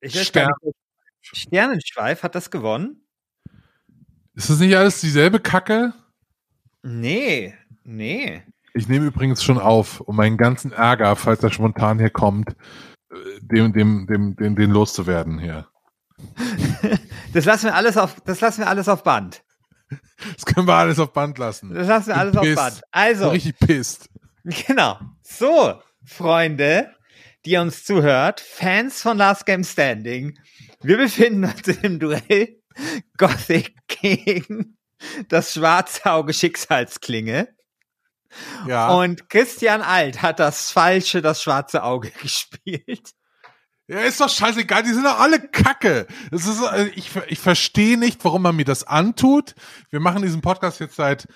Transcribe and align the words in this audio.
Ich 0.00 0.14
nicht, 0.14 0.36
Sternenschweif 1.20 2.22
hat 2.22 2.34
das 2.34 2.50
gewonnen? 2.50 3.06
Ist 4.34 4.48
das 4.48 4.58
nicht 4.58 4.76
alles 4.76 5.00
dieselbe 5.00 5.40
Kacke? 5.40 5.92
Nee, 6.82 7.54
nee. 7.84 8.42
Ich 8.72 8.88
nehme 8.88 9.06
übrigens 9.06 9.42
schon 9.42 9.58
auf, 9.58 10.00
um 10.00 10.16
meinen 10.16 10.36
ganzen 10.36 10.72
Ärger, 10.72 11.16
falls 11.16 11.42
er 11.42 11.50
spontan 11.50 11.98
hier 11.98 12.10
kommt, 12.10 12.56
äh, 13.10 13.14
dem, 13.40 13.72
dem, 13.72 14.06
dem, 14.06 14.36
dem, 14.36 14.56
den 14.56 14.70
loszuwerden 14.70 15.38
hier. 15.38 15.68
das 17.32 17.44
lassen 17.44 17.66
wir 17.66 17.74
alles 17.74 17.96
auf, 17.96 18.20
das 18.24 18.40
lassen 18.40 18.60
wir 18.60 18.68
alles 18.68 18.88
auf 18.88 19.02
Band. 19.02 19.42
Das 20.34 20.46
können 20.46 20.66
wir 20.66 20.74
alles 20.74 20.98
auf 20.98 21.12
Band 21.12 21.38
lassen. 21.38 21.74
Das 21.74 21.88
lassen 21.88 22.08
wir 22.08 22.16
alles 22.16 22.36
auf 22.36 22.54
Band. 22.54 22.82
Also. 22.92 23.24
So 23.24 23.30
richtig 23.30 23.58
pisst. 23.58 24.08
Genau. 24.44 24.98
So, 25.22 25.80
Freunde, 26.04 26.94
die 27.44 27.56
uns 27.56 27.84
zuhört, 27.84 28.40
Fans 28.40 29.02
von 29.02 29.18
Last 29.18 29.46
Game 29.46 29.64
Standing, 29.64 30.38
wir 30.82 30.96
befinden 30.96 31.44
uns 31.44 31.66
im 31.82 31.98
Duell 31.98 32.60
Gothic 33.16 33.74
gegen 33.88 34.76
das 35.28 35.54
schwarze 35.54 36.10
Auge 36.10 36.32
Schicksalsklinge. 36.32 37.48
Ja. 38.66 38.94
Und 38.94 39.28
Christian 39.28 39.82
Alt 39.82 40.22
hat 40.22 40.38
das 40.38 40.70
falsche, 40.70 41.20
das 41.20 41.42
schwarze 41.42 41.82
Auge 41.82 42.10
gespielt. 42.22 43.12
Ja, 43.88 44.02
ist 44.02 44.20
doch 44.20 44.28
scheißegal, 44.28 44.84
die 44.84 44.92
sind 44.92 45.04
doch 45.04 45.18
alle 45.18 45.40
Kacke. 45.40 46.06
Das 46.30 46.46
ist, 46.46 46.62
äh, 46.62 46.86
ich, 46.94 47.10
ich 47.26 47.40
verstehe 47.40 47.98
nicht, 47.98 48.24
warum 48.24 48.42
man 48.42 48.54
mir 48.54 48.64
das 48.64 48.84
antut. 48.84 49.56
Wir 49.90 49.98
machen 49.98 50.22
diesen 50.22 50.42
Podcast 50.42 50.78
jetzt 50.78 50.94
seit 50.94 51.26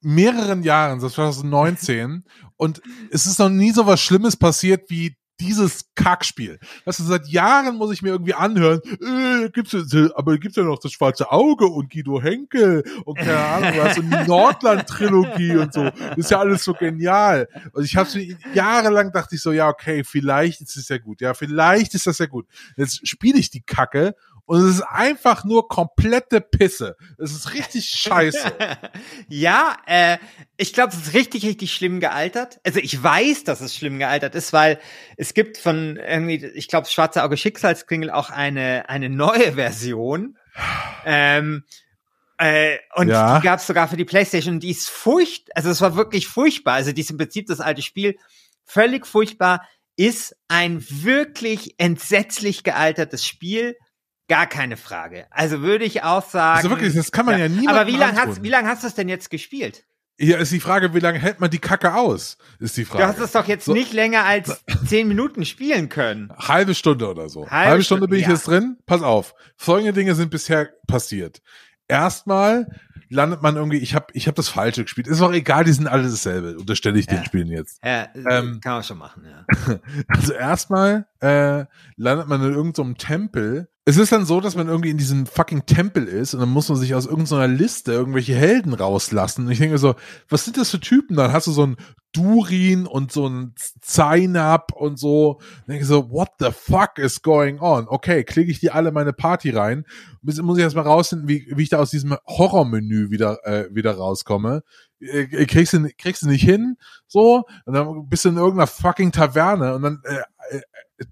mehreren 0.00 0.62
Jahren, 0.62 1.00
seit 1.00 1.10
2019, 1.12 2.24
und 2.56 2.80
es 3.10 3.26
ist 3.26 3.38
noch 3.38 3.50
nie 3.50 3.72
so 3.72 3.86
was 3.86 4.00
Schlimmes 4.00 4.36
passiert 4.36 4.88
wie 4.88 5.18
dieses 5.40 5.86
Kackspiel. 5.94 6.58
Weißt 6.84 7.00
du, 7.00 7.04
seit 7.04 7.28
Jahren 7.28 7.76
muss 7.76 7.92
ich 7.92 8.02
mir 8.02 8.10
irgendwie 8.10 8.34
anhören, 8.34 8.80
äh, 8.84 9.50
gibt's, 9.50 9.74
aber 10.14 10.38
gibt's 10.38 10.56
ja 10.56 10.64
noch 10.64 10.78
das 10.78 10.92
Schwarze 10.92 11.30
Auge 11.30 11.66
und 11.66 11.90
Guido 11.92 12.20
Henkel 12.20 12.84
und 13.04 13.18
keine 13.18 13.38
Ahnung 13.38 13.72
was 13.76 13.98
und 13.98 14.10
die 14.10 14.16
Nordland-Trilogie 14.26 15.56
und 15.56 15.72
so. 15.72 15.84
Das 15.84 16.18
ist 16.18 16.30
ja 16.30 16.40
alles 16.40 16.64
so 16.64 16.74
genial. 16.74 17.48
Und 17.72 17.84
ich 17.84 17.96
habe 17.96 18.08
jahrelang 18.54 19.12
dachte 19.12 19.36
ich 19.36 19.42
so, 19.42 19.52
ja, 19.52 19.68
okay, 19.68 20.04
vielleicht 20.04 20.60
ist 20.60 20.76
es 20.76 20.88
ja 20.88 20.98
gut. 20.98 21.20
Ja, 21.20 21.34
vielleicht 21.34 21.94
ist 21.94 22.06
das 22.06 22.18
ja 22.18 22.26
gut. 22.26 22.46
Jetzt 22.76 23.06
spiele 23.06 23.38
ich 23.38 23.50
die 23.50 23.62
Kacke 23.62 24.14
und 24.48 24.62
es 24.62 24.76
ist 24.76 24.82
einfach 24.82 25.44
nur 25.44 25.68
komplette 25.68 26.40
Pisse. 26.40 26.96
Es 27.18 27.32
ist 27.32 27.52
richtig 27.52 27.84
scheiße. 27.84 28.50
ja, 29.28 29.76
äh, 29.84 30.16
ich 30.56 30.72
glaube, 30.72 30.94
es 30.94 31.08
ist 31.08 31.12
richtig, 31.12 31.44
richtig 31.44 31.74
schlimm 31.74 32.00
gealtert. 32.00 32.58
Also 32.64 32.80
ich 32.80 33.02
weiß, 33.02 33.44
dass 33.44 33.60
es 33.60 33.76
schlimm 33.76 33.98
gealtert 33.98 34.34
ist, 34.34 34.54
weil 34.54 34.80
es 35.18 35.34
gibt 35.34 35.58
von 35.58 35.96
irgendwie, 35.98 36.46
ich 36.46 36.68
glaube, 36.68 36.88
Schwarze 36.88 37.22
Auge 37.24 37.36
Schicksalsklingel 37.36 38.10
auch 38.10 38.30
eine, 38.30 38.88
eine 38.88 39.10
neue 39.10 39.52
Version. 39.52 40.38
Ähm, 41.04 41.64
äh, 42.38 42.78
und 42.94 43.08
ja. 43.08 43.38
die 43.38 43.44
gab 43.44 43.58
es 43.58 43.66
sogar 43.66 43.86
für 43.86 43.98
die 43.98 44.06
Playstation. 44.06 44.54
Und 44.54 44.62
die 44.62 44.70
ist 44.70 44.88
furcht, 44.88 45.54
also 45.54 45.68
es 45.68 45.82
war 45.82 45.94
wirklich 45.94 46.26
furchtbar. 46.26 46.72
Also 46.72 46.92
die 46.92 47.02
ist 47.02 47.10
im 47.10 47.18
Prinzip 47.18 47.48
das 47.48 47.60
alte 47.60 47.82
Spiel 47.82 48.16
völlig 48.64 49.06
furchtbar. 49.06 49.68
Ist 49.96 50.34
ein 50.48 50.82
wirklich 50.88 51.74
entsetzlich 51.76 52.64
gealtertes 52.64 53.26
Spiel 53.26 53.76
Gar 54.28 54.46
keine 54.46 54.76
Frage. 54.76 55.26
Also 55.30 55.62
würde 55.62 55.84
ich 55.84 56.02
auch 56.02 56.28
sagen. 56.28 56.58
Also 56.58 56.70
wirklich, 56.70 56.94
das 56.94 57.10
kann 57.12 57.26
man 57.26 57.38
ja, 57.38 57.46
ja 57.46 57.48
nie 57.48 57.66
Aber 57.66 57.86
wie 57.86 57.96
lange 57.96 58.20
hast, 58.20 58.42
wie 58.42 58.48
lange 58.48 58.68
hast 58.68 58.82
du 58.82 58.86
es 58.86 58.94
denn 58.94 59.08
jetzt 59.08 59.30
gespielt? 59.30 59.84
Ja, 60.20 60.38
ist 60.38 60.50
die 60.50 60.60
Frage, 60.60 60.94
wie 60.94 60.98
lange 60.98 61.18
hält 61.18 61.38
man 61.38 61.48
die 61.48 61.60
Kacke 61.60 61.94
aus? 61.94 62.38
Ist 62.58 62.76
die 62.76 62.84
Frage. 62.84 63.04
Du 63.04 63.08
hast 63.08 63.20
es 63.20 63.32
doch 63.32 63.46
jetzt 63.46 63.66
so. 63.66 63.72
nicht 63.72 63.92
länger 63.92 64.24
als 64.24 64.64
zehn 64.86 65.06
Minuten 65.06 65.44
spielen 65.44 65.88
können. 65.88 66.32
Halbe 66.36 66.74
Stunde 66.74 67.08
oder 67.08 67.28
so. 67.28 67.42
Halbe, 67.48 67.70
Halbe 67.70 67.84
Stunde, 67.84 67.84
Stunde 67.84 68.08
bin 68.08 68.18
ich 68.18 68.26
ja. 68.26 68.32
jetzt 68.32 68.48
drin. 68.48 68.78
Pass 68.84 69.02
auf. 69.02 69.34
Folgende 69.56 69.92
Dinge 69.92 70.16
sind 70.16 70.30
bisher 70.30 70.70
passiert. 70.88 71.40
Erstmal 71.86 72.66
landet 73.08 73.42
man 73.42 73.56
irgendwie, 73.56 73.78
ich 73.78 73.94
habe 73.94 74.06
ich 74.12 74.28
hab 74.28 74.34
das 74.34 74.48
Falsche 74.48 74.82
gespielt. 74.82 75.06
Ist 75.06 75.22
auch 75.22 75.32
egal, 75.32 75.64
die 75.64 75.72
sind 75.72 75.86
alle 75.86 76.02
dasselbe, 76.02 76.58
unterstelle 76.58 76.98
ich 76.98 77.06
ja. 77.06 77.14
den 77.14 77.24
Spielen 77.24 77.48
jetzt. 77.48 77.80
Ja, 77.84 78.08
ähm, 78.14 78.60
kann 78.60 78.74
man 78.74 78.82
schon 78.82 78.98
machen, 78.98 79.24
ja. 79.24 79.78
Also 80.08 80.32
erstmal 80.32 81.06
äh, 81.20 81.64
landet 81.96 82.28
man 82.28 82.42
in 82.42 82.52
irgendeinem 82.52 82.94
so 82.98 83.06
Tempel. 83.06 83.68
Es 83.88 83.96
ist 83.96 84.12
dann 84.12 84.26
so, 84.26 84.42
dass 84.42 84.54
man 84.54 84.68
irgendwie 84.68 84.90
in 84.90 84.98
diesem 84.98 85.24
fucking 85.24 85.64
Tempel 85.64 86.08
ist 86.08 86.34
und 86.34 86.40
dann 86.40 86.50
muss 86.50 86.68
man 86.68 86.76
sich 86.76 86.94
aus 86.94 87.06
irgendeiner 87.06 87.48
Liste 87.48 87.92
irgendwelche 87.92 88.34
Helden 88.34 88.74
rauslassen. 88.74 89.46
Und 89.46 89.50
ich 89.50 89.60
denke 89.60 89.78
so, 89.78 89.94
was 90.28 90.44
sind 90.44 90.58
das 90.58 90.68
für 90.68 90.78
Typen? 90.78 91.16
Dann 91.16 91.32
hast 91.32 91.46
du 91.46 91.52
so 91.52 91.64
ein 91.64 91.78
Durin 92.12 92.86
und 92.86 93.12
so 93.12 93.28
ein 93.28 93.54
Zainab 93.80 94.72
und 94.72 94.98
so. 94.98 95.40
Dann 95.66 95.74
denke 95.74 95.84
so, 95.84 96.10
what 96.10 96.30
the 96.38 96.50
fuck 96.50 96.98
is 96.98 97.22
going 97.22 97.58
on? 97.60 97.86
Okay, 97.88 98.24
klicke 98.24 98.50
ich 98.50 98.60
die 98.60 98.70
alle 98.70 98.88
in 98.88 98.94
meine 98.94 99.12
Party 99.12 99.50
rein. 99.50 99.84
Muss 100.22 100.58
ich 100.58 100.64
erstmal 100.64 100.84
rausfinden, 100.84 101.28
wie, 101.28 101.46
wie 101.54 101.62
ich 101.62 101.68
da 101.68 101.78
aus 101.78 101.90
diesem 101.90 102.16
Horrormenü 102.26 103.10
wieder, 103.10 103.38
äh, 103.44 103.74
wieder 103.74 103.92
rauskomme. 103.92 104.62
Äh, 105.00 105.46
kriegst 105.46 105.74
du, 105.74 105.88
kriegst 105.96 106.22
du 106.22 106.28
nicht 106.28 106.44
hin, 106.44 106.76
so, 107.06 107.44
und 107.66 107.74
dann 107.74 108.08
bist 108.08 108.24
du 108.24 108.30
in 108.30 108.36
irgendeiner 108.36 108.66
fucking 108.66 109.12
Taverne 109.12 109.74
und 109.74 109.82
dann 109.82 110.02
äh, 110.04 110.22
äh, 110.50 110.60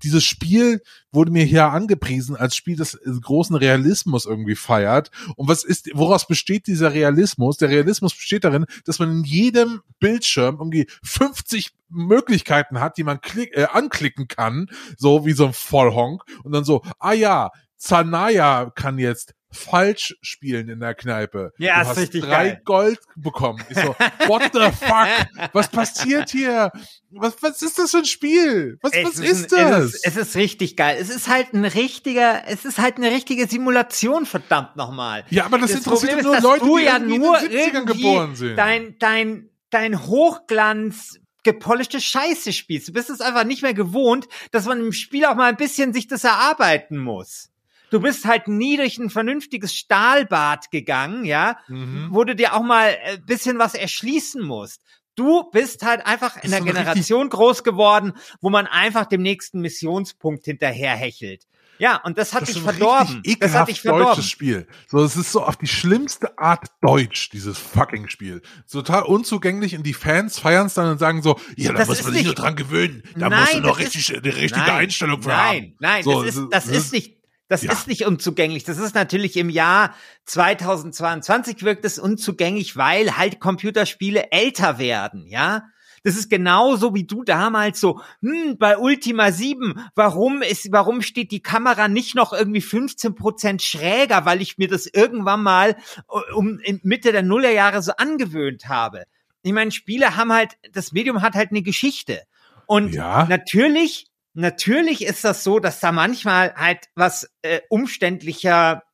dieses 0.03 0.25
Spiel 0.25 0.83
wurde 1.13 1.31
mir 1.31 1.45
hier 1.45 1.67
angepriesen 1.67 2.35
als 2.35 2.57
Spiel, 2.57 2.77
das 2.77 2.99
großen 3.23 3.55
Realismus 3.55 4.27
irgendwie 4.27 4.57
feiert. 4.57 5.13
Und 5.37 5.49
was 5.49 5.63
ist, 5.63 5.89
woraus 5.95 6.27
besteht 6.27 6.67
dieser 6.67 6.93
Realismus? 6.93 7.57
Der 7.59 7.69
Realismus 7.69 8.13
besteht 8.13 8.43
darin, 8.43 8.67
dass 8.85 8.99
man 8.99 9.19
in 9.19 9.25
jedem 9.25 9.83
Bildschirm 10.01 10.57
irgendwie 10.59 10.86
50 11.03 11.73
Möglichkeiten 11.89 12.81
hat, 12.81 12.97
die 12.97 13.05
man 13.05 13.21
klick, 13.21 13.57
äh, 13.57 13.65
anklicken 13.65 14.29
kann, 14.29 14.69
so 14.97 15.27
wie 15.27 15.33
so 15.33 15.47
ein 15.47 15.53
Vollhonk. 15.53 16.23
Und 16.45 16.53
dann 16.53 16.65
so, 16.65 16.83
ah 16.99 17.13
ja, 17.13 17.51
Zanaya 17.77 18.71
kann 18.75 18.99
jetzt 18.99 19.35
falsch 19.53 20.15
spielen 20.21 20.69
in 20.69 20.81
der 20.81 20.95
Kneipe. 20.95 21.53
Ja, 21.59 21.77
du 21.77 21.83
ist 21.83 21.89
hast 21.89 21.99
richtig 21.99 22.23
drei 22.23 22.49
geil. 22.51 22.63
Gold 22.65 23.01
bekommen. 23.17 23.63
Ich 23.71 23.79
so, 23.79 23.95
what 24.27 24.51
the 24.53 24.71
fuck? 24.71 25.51
Was 25.53 25.69
passiert 25.69 26.31
hier? 26.31 26.71
Was, 27.11 27.37
was 27.43 27.63
ist 27.63 27.79
das 27.79 27.91
für 27.91 27.99
ein 27.99 28.05
Spiel? 28.05 28.79
Was, 28.83 28.93
was 28.93 29.19
ist, 29.19 29.55
ein, 29.55 29.71
das? 29.71 29.85
Es 29.85 29.95
ist, 29.95 30.07
es 30.07 30.17
ist 30.17 30.37
richtig 30.37 30.77
geil. 30.77 30.99
Es 31.01 31.09
ist 31.09 31.29
halt 31.29 31.55
ein 31.55 31.65
richtiger, 31.65 32.43
es 32.47 32.65
ist 32.65 32.79
halt 32.79 32.97
eine 32.97 33.11
richtige 33.11 33.47
Simulation, 33.47 34.27
verdammt 34.27 34.77
nochmal. 34.77 35.25
Ja, 35.31 35.47
aber 35.47 35.59
das, 35.59 35.71
das 35.71 35.79
interessiert 35.79 36.21
Problem 36.21 36.33
nur 36.33 36.41
Leute, 36.41 36.65
du 36.65 36.79
die 36.79 36.85
ja 36.85 36.99
nur 36.99 37.39
in 37.41 37.51
den 37.51 37.73
70ern 37.73 37.85
geboren 37.85 38.37
sind. 38.37 38.57
Dein, 38.57 38.97
dein, 38.99 39.49
dein 39.77 40.07
Hochglanz 40.07 41.21
gepolischte 41.43 42.01
Scheiße 42.01 42.53
spielst. 42.53 42.89
Du 42.89 42.93
bist 42.93 43.09
es 43.09 43.21
einfach 43.21 43.45
nicht 43.45 43.63
mehr 43.63 43.75
gewohnt, 43.75 44.27
dass 44.51 44.67
man 44.67 44.81
im 44.81 44.93
Spiel 44.93 45.25
auch 45.25 45.37
mal 45.37 45.49
ein 45.49 45.57
bisschen 45.57 45.93
sich 45.93 46.09
das 46.09 46.25
erarbeiten 46.25 46.99
muss 46.99 47.51
du 47.91 48.01
bist 48.01 48.25
halt 48.25 48.49
nie 48.49 48.77
durch 48.77 48.99
ein 48.99 49.11
vernünftiges 49.11 49.75
Stahlbad 49.75 50.71
gegangen, 50.71 51.25
ja, 51.25 51.59
mhm. 51.69 52.09
wo 52.11 52.25
du 52.25 52.35
dir 52.35 52.55
auch 52.55 52.63
mal 52.63 52.97
ein 53.05 53.25
bisschen 53.25 53.59
was 53.59 53.75
erschließen 53.75 54.43
musst. 54.43 54.83
Du 55.15 55.51
bist 55.51 55.83
halt 55.83 56.05
einfach 56.05 56.43
in 56.43 56.51
der 56.51 56.61
Generation 56.61 57.31
groß 57.31 57.65
geworden, 57.65 58.13
wo 58.41 58.51
man 58.51 58.67
einfach 58.67 59.07
dem 59.07 59.23
nächsten 59.23 59.61
Missionspunkt 59.61 60.45
hinterher 60.45 60.95
hechelt. 60.95 61.47
Ja, 61.79 62.01
und 62.05 62.19
das 62.19 62.33
hat 62.35 62.43
das 62.43 62.53
dich 62.53 62.63
verdorben. 62.63 63.23
Das 63.41 63.55
hat 63.55 63.69
dich 63.69 63.81
verdorben. 63.81 64.07
deutsches 64.09 64.29
Spiel. 64.29 64.67
So, 64.89 65.03
es 65.03 65.17
ist 65.17 65.33
so 65.33 65.43
auf 65.43 65.57
die 65.57 65.67
schlimmste 65.67 66.39
Art 66.39 66.67
deutsch, 66.81 67.31
dieses 67.31 67.59
fucking 67.59 68.09
Spiel. 68.09 68.43
Total 68.71 69.03
unzugänglich 69.03 69.77
und 69.77 69.83
die 69.85 69.95
Fans 69.95 70.39
feiern 70.39 70.67
es 70.67 70.75
dann 70.75 70.91
und 70.91 70.99
sagen 70.99 71.23
so, 71.23 71.39
ja, 71.57 71.73
da 71.73 71.79
das 71.79 71.89
muss 71.89 72.03
man 72.03 72.13
sich 72.15 72.25
nur 72.25 72.35
dran 72.35 72.57
gewöhnen. 72.57 73.03
Da 73.17 73.29
nein, 73.29 73.41
musst 73.41 73.55
du 73.55 73.61
noch 73.61 73.79
richtig, 73.79 74.11
ist, 74.11 74.17
eine 74.17 74.37
richtige 74.37 74.61
nein, 74.61 74.71
Einstellung 74.71 75.23
für 75.23 75.29
nein, 75.29 75.39
haben. 75.39 75.57
Nein, 75.57 75.75
nein, 75.81 76.05
so, 76.05 76.23
das 76.23 76.37
ist, 76.37 76.47
das, 76.51 76.65
das 76.67 76.77
ist 76.77 76.93
nicht, 76.93 77.17
Das 77.49 77.63
Ja. 77.63 77.73
ist 77.73 77.87
nicht 77.87 78.05
unzugänglich. 78.07 78.65
Das 78.65 78.79
ist 78.79 78.95
natürlich 78.95 79.37
im 79.37 79.51
Jahr 79.51 79.95
2022 80.25 81.63
wirkt 81.63 81.85
es 81.85 81.99
unzugänglich, 81.99 82.77
weil 82.77 83.17
halt 83.17 83.41
Computerspiele 83.41 84.33
älter 84.33 84.79
werden, 84.79 85.27
ja. 85.27 85.63
Das 86.07 86.15
ist 86.15 86.31
genauso 86.31 86.95
wie 86.95 87.03
du 87.03 87.25
damals 87.25 87.81
so, 87.81 88.01
hm, 88.23 88.59
bei 88.59 88.79
Ultima 88.79 89.33
7, 89.33 89.75
warum 89.97 90.41
ist, 90.41 90.71
warum 90.71 91.03
steht 91.03 91.33
die 91.33 91.43
Kamera 91.43 91.89
nicht 91.89 92.15
noch 92.15 92.33
irgendwie 92.33 92.61
15 92.61 93.17
Prozent 93.17 93.61
schräger, 93.61 94.25
weil 94.25 94.41
ich 94.41 94.57
mir 94.57 94.69
das 94.69 94.87
irgendwann 94.87 95.43
mal 95.43 95.71
äh, 96.09 96.33
um 96.33 96.61
in 96.61 96.79
Mitte 96.85 97.11
der 97.11 97.25
Nullerjahre 97.25 97.83
so 97.83 97.91
angewöhnt 97.97 98.69
habe. 98.69 99.07
Ich 99.43 99.53
meine, 99.53 99.73
Spiele 99.73 100.17
haben 100.17 100.33
halt, 100.33 100.57
das 100.71 100.93
Medium 100.93 101.23
hat 101.23 101.35
halt 101.35 101.51
eine 101.51 101.63
Geschichte. 101.63 102.23
Und 102.67 102.95
Ja. 102.95 103.27
natürlich, 103.29 104.07
natürlich 104.33 105.05
ist 105.05 105.25
das 105.25 105.43
so, 105.43 105.59
dass 105.59 105.81
da 105.81 105.91
manchmal 105.91 106.55
halt 106.55 106.85
was 106.95 107.29
äh, 107.43 107.63
umständlicher 107.69 108.85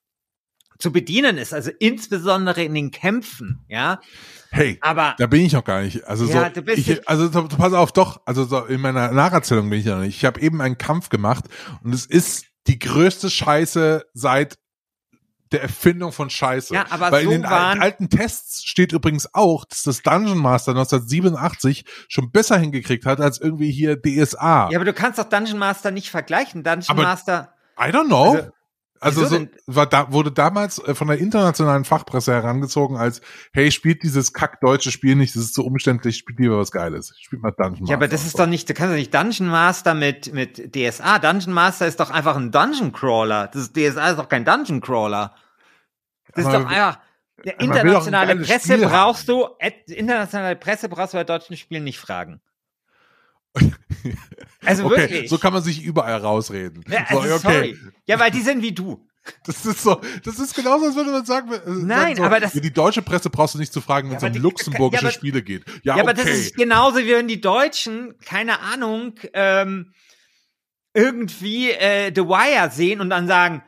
zu 0.82 0.92
bedienen 0.92 1.38
ist, 1.38 1.54
also 1.54 1.70
insbesondere 1.78 2.62
in 2.62 2.74
den 2.74 2.90
Kämpfen, 2.90 3.64
ja. 3.68 4.00
Hey, 4.50 4.78
Aber 4.82 5.14
da 5.16 5.26
bin 5.26 5.40
ich 5.42 5.52
noch 5.52 5.64
gar 5.64 5.80
nicht. 5.82 6.04
Also 6.04 6.26
Ja, 6.26 6.46
so, 6.48 6.54
du 6.54 6.62
bist 6.62 6.78
ich, 6.86 7.08
also 7.08 7.28
so, 7.30 7.48
pass 7.48 7.72
auf, 7.72 7.92
doch. 7.92 8.20
Also 8.26 8.44
so 8.44 8.64
in 8.66 8.80
meiner 8.82 9.10
Nacherzählung 9.12 9.70
bin 9.70 9.78
ich 9.80 9.86
noch 9.86 10.00
nicht. 10.00 10.16
Ich 10.16 10.24
habe 10.26 10.40
eben 10.40 10.60
einen 10.60 10.76
Kampf 10.76 11.08
gemacht 11.08 11.44
und 11.82 11.94
es 11.94 12.04
ist 12.04 12.44
die 12.66 12.78
größte 12.78 13.30
Scheiße 13.30 14.04
seit 14.12 14.58
der 15.52 15.62
Erfindung 15.62 16.12
von 16.12 16.28
Scheiße. 16.30 16.74
Ja, 16.74 16.86
aber 16.90 17.10
Weil 17.12 17.24
so 17.24 17.30
in 17.30 17.42
den 17.42 17.50
waren- 17.50 17.80
alten 17.80 18.08
Tests 18.10 18.64
steht 18.64 18.92
übrigens 18.92 19.32
auch, 19.34 19.64
dass 19.66 19.82
das 19.84 20.02
Dungeon 20.02 20.38
Master 20.38 20.72
1987 20.72 21.84
schon 22.08 22.30
besser 22.30 22.58
hingekriegt 22.58 23.06
hat 23.06 23.20
als 23.20 23.40
irgendwie 23.40 23.70
hier 23.70 23.96
DSA. 24.00 24.68
ja, 24.70 24.78
aber 24.78 24.84
du 24.84 24.92
kannst 24.92 25.18
doch 25.18 25.28
Dungeon 25.28 25.58
Master 25.58 25.90
nicht 25.90 26.10
vergleichen. 26.10 26.62
Dungeon 26.64 26.84
Aber- 26.90 27.02
Master, 27.02 27.54
I 27.78 27.84
don't 27.90 28.06
know. 28.06 28.32
Also, 28.36 28.50
Also, 29.02 29.26
so, 29.26 29.46
war 29.66 29.86
da, 29.86 30.12
wurde 30.12 30.30
damals 30.30 30.78
äh, 30.78 30.94
von 30.94 31.08
der 31.08 31.18
internationalen 31.18 31.84
Fachpresse 31.84 32.32
herangezogen 32.32 32.96
als, 32.96 33.20
hey, 33.52 33.72
spielt 33.72 34.04
dieses 34.04 34.32
kack-deutsche 34.32 34.92
Spiel 34.92 35.16
nicht, 35.16 35.34
das 35.34 35.42
ist 35.42 35.54
so 35.54 35.64
umständlich, 35.64 36.16
spielt 36.16 36.38
lieber 36.38 36.58
was 36.58 36.70
Geiles. 36.70 37.12
Spielt 37.18 37.42
mal 37.42 37.50
Dungeon 37.50 37.86
ja, 37.86 37.96
aber 37.96 38.06
Master 38.06 38.16
das 38.16 38.26
ist 38.26 38.38
doch 38.38 38.46
nicht, 38.46 38.68
du 38.68 38.74
kannst 38.74 38.92
doch 38.92 38.96
nicht 38.96 39.12
Dungeon 39.12 39.48
Master 39.48 39.94
mit, 39.94 40.32
mit 40.32 40.72
DSA. 40.76 41.18
Dungeon 41.18 41.52
Master 41.52 41.88
ist 41.88 41.98
doch 41.98 42.10
einfach 42.10 42.36
ein 42.36 42.52
Dungeon 42.52 42.92
Crawler. 42.92 43.48
Das 43.48 43.62
ist, 43.62 43.76
DSA 43.76 44.10
ist 44.10 44.18
doch 44.18 44.28
kein 44.28 44.44
Dungeon 44.44 44.80
Crawler. 44.80 45.34
Das 46.34 46.46
Aber 46.46 46.58
ist 46.58 46.64
doch 46.64 46.70
einfach, 46.70 46.98
ein 47.44 47.52
internationale 47.58 48.36
geiles 48.36 48.48
Presse 48.48 48.78
brauchst 48.78 49.28
du, 49.28 49.48
internationale 49.88 50.54
Presse 50.54 50.88
brauchst 50.88 51.12
du 51.12 51.18
bei 51.18 51.24
deutschen 51.24 51.56
Spielen 51.56 51.82
nicht 51.82 51.98
fragen. 51.98 52.40
Also 54.64 54.84
okay, 54.86 54.96
wirklich. 54.96 55.28
so 55.30 55.38
kann 55.38 55.52
man 55.52 55.62
sich 55.62 55.82
überall 55.82 56.16
rausreden. 56.18 56.84
ja, 56.88 57.04
so, 57.10 57.18
also, 57.20 57.38
sorry. 57.38 57.76
Ja, 58.06 58.18
weil 58.20 58.30
die 58.30 58.40
sind 58.42 58.62
wie 58.62 58.72
du. 58.72 59.08
Das 59.44 59.64
ist 59.66 59.82
so, 59.82 60.00
das 60.24 60.38
ist 60.38 60.54
genauso, 60.54 60.86
als 60.86 60.94
würde 60.96 61.10
man 61.10 61.24
sagen, 61.24 61.52
äh, 61.52 61.60
Nein, 61.66 62.16
so, 62.16 62.22
aber 62.24 62.40
das- 62.40 62.52
die 62.52 62.72
deutsche 62.72 63.02
Presse 63.02 63.28
brauchst 63.30 63.54
du 63.54 63.58
nicht 63.58 63.72
zu 63.72 63.80
fragen, 63.80 64.08
wenn 64.08 64.14
Ja, 64.14 64.18
es 64.18 64.24
um 64.24 64.32
die- 64.32 64.38
luxemburgische 64.38 65.02
ja, 65.02 65.08
aber- 65.08 65.14
Spiele 65.14 65.42
geht. 65.42 65.64
Ja, 65.82 65.96
Ja, 65.96 66.02
aber 66.02 66.12
okay. 66.12 66.22
das 66.24 66.30
ist 66.30 66.56
genauso 66.56 66.98
wie 66.98 67.10
wenn 67.10 67.28
die 67.28 67.40
Deutschen, 67.40 68.14
keine 68.24 68.60
Ahnung, 68.60 69.14
ähm, 69.34 69.92
irgendwie 70.94 71.70
äh, 71.70 72.12
The 72.14 72.22
Wire 72.22 72.70
sehen 72.70 73.00
und 73.00 73.10
dann 73.10 73.26
sagen, 73.26 73.62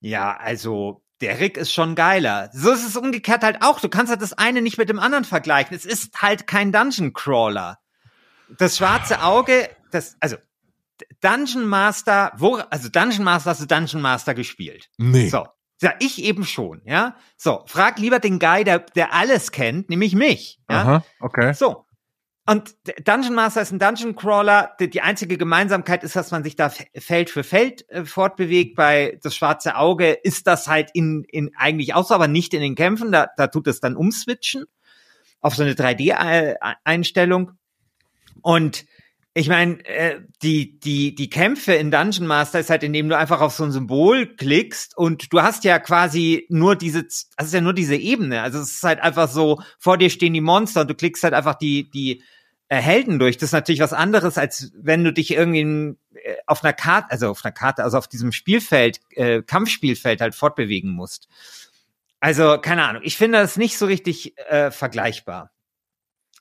ja, 0.00 0.36
also 0.36 1.02
der 1.20 1.40
Rick 1.40 1.56
ist 1.56 1.72
schon 1.72 1.94
geiler. 1.94 2.50
So 2.52 2.70
ist 2.72 2.86
es 2.86 2.96
umgekehrt 2.96 3.42
halt 3.42 3.62
auch. 3.62 3.80
Du 3.80 3.88
kannst 3.88 4.10
halt 4.10 4.22
das 4.22 4.32
eine 4.34 4.60
nicht 4.60 4.76
mit 4.78 4.88
dem 4.88 4.98
anderen 4.98 5.24
vergleichen. 5.24 5.74
Es 5.76 5.84
ist 5.84 6.20
halt 6.20 6.46
kein 6.46 6.72
Dungeon 6.72 7.12
Crawler. 7.12 7.78
Das 8.58 8.76
schwarze 8.76 9.22
Auge, 9.22 9.68
das, 9.90 10.16
also 10.20 10.36
Dungeon 11.20 11.66
Master, 11.66 12.32
wo, 12.36 12.56
also 12.56 12.88
Dungeon 12.88 13.24
Master 13.24 13.50
hast 13.50 13.60
du 13.60 13.66
Dungeon 13.66 14.02
Master 14.02 14.34
gespielt. 14.34 14.90
nee. 14.98 15.28
So. 15.28 15.46
Ja, 15.82 15.92
ich 15.98 16.22
eben 16.22 16.44
schon, 16.44 16.82
ja. 16.84 17.16
So, 17.36 17.64
frag 17.66 17.98
lieber 17.98 18.20
den 18.20 18.38
Guy, 18.38 18.62
der, 18.64 18.78
der 18.78 19.12
alles 19.12 19.50
kennt, 19.50 19.90
nämlich 19.90 20.14
mich. 20.14 20.60
Ja? 20.70 20.76
Aha, 20.76 21.04
okay. 21.20 21.52
So. 21.52 21.84
Und 22.46 22.76
Dungeon 23.06 23.34
Master 23.34 23.62
ist 23.62 23.72
ein 23.72 23.78
Dungeon 23.78 24.14
Crawler. 24.14 24.76
Die, 24.78 24.88
die 24.88 25.00
einzige 25.00 25.38
Gemeinsamkeit 25.38 26.04
ist, 26.04 26.14
dass 26.14 26.30
man 26.30 26.44
sich 26.44 26.56
da 26.56 26.70
Feld 26.70 27.30
für 27.30 27.42
Feld 27.42 27.88
äh, 27.88 28.04
fortbewegt. 28.04 28.76
Bei 28.76 29.18
das 29.22 29.34
schwarze 29.34 29.76
Auge 29.76 30.12
ist 30.12 30.46
das 30.46 30.68
halt 30.68 30.90
in, 30.92 31.24
in 31.24 31.50
eigentlich 31.56 31.94
auch 31.94 32.06
so, 32.06 32.14
aber 32.14 32.28
nicht 32.28 32.52
in 32.52 32.60
den 32.60 32.74
Kämpfen. 32.74 33.12
Da, 33.12 33.28
da 33.36 33.46
tut 33.46 33.66
es 33.66 33.80
dann 33.80 33.96
umswitchen 33.96 34.66
auf 35.40 35.54
so 35.54 35.62
eine 35.62 35.72
3D-Einstellung. 35.72 37.52
Und 38.44 38.84
ich 39.32 39.48
meine, 39.48 39.84
äh, 39.86 40.20
die, 40.42 40.78
die, 40.78 41.14
die 41.14 41.30
Kämpfe 41.30 41.72
in 41.72 41.90
Dungeon 41.90 42.26
Master 42.26 42.60
ist 42.60 42.68
halt, 42.68 42.82
indem 42.82 43.08
du 43.08 43.16
einfach 43.16 43.40
auf 43.40 43.54
so 43.54 43.64
ein 43.64 43.72
Symbol 43.72 44.36
klickst 44.36 44.96
und 44.96 45.32
du 45.32 45.40
hast 45.40 45.64
ja 45.64 45.78
quasi 45.78 46.46
nur 46.50 46.76
diese, 46.76 47.04
das 47.04 47.46
ist 47.46 47.54
ja 47.54 47.62
nur 47.62 47.72
diese 47.72 47.96
Ebene. 47.96 48.42
Also 48.42 48.60
es 48.60 48.74
ist 48.74 48.82
halt 48.82 49.00
einfach 49.00 49.30
so, 49.30 49.62
vor 49.78 49.96
dir 49.96 50.10
stehen 50.10 50.34
die 50.34 50.42
Monster 50.42 50.82
und 50.82 50.90
du 50.90 50.94
klickst 50.94 51.24
halt 51.24 51.32
einfach 51.32 51.54
die, 51.54 51.90
die 51.90 52.22
äh, 52.68 52.76
Helden 52.76 53.18
durch. 53.18 53.38
Das 53.38 53.48
ist 53.48 53.54
natürlich 53.54 53.80
was 53.80 53.94
anderes, 53.94 54.36
als 54.36 54.72
wenn 54.76 55.02
du 55.02 55.12
dich 55.12 55.32
irgendwie 55.32 55.96
äh, 56.22 56.36
auf 56.46 56.62
einer 56.62 56.74
Karte, 56.74 57.10
also 57.10 57.30
auf 57.30 57.42
einer 57.44 57.52
Karte, 57.52 57.82
also 57.82 57.96
auf 57.96 58.08
diesem 58.08 58.30
Spielfeld, 58.30 59.00
äh, 59.12 59.42
Kampfspielfeld 59.42 60.20
halt 60.20 60.34
fortbewegen 60.34 60.90
musst. 60.90 61.28
Also, 62.20 62.58
keine 62.58 62.86
Ahnung. 62.86 63.02
Ich 63.04 63.16
finde 63.16 63.38
das 63.38 63.56
nicht 63.56 63.78
so 63.78 63.86
richtig 63.86 64.38
äh, 64.48 64.70
vergleichbar. 64.70 65.53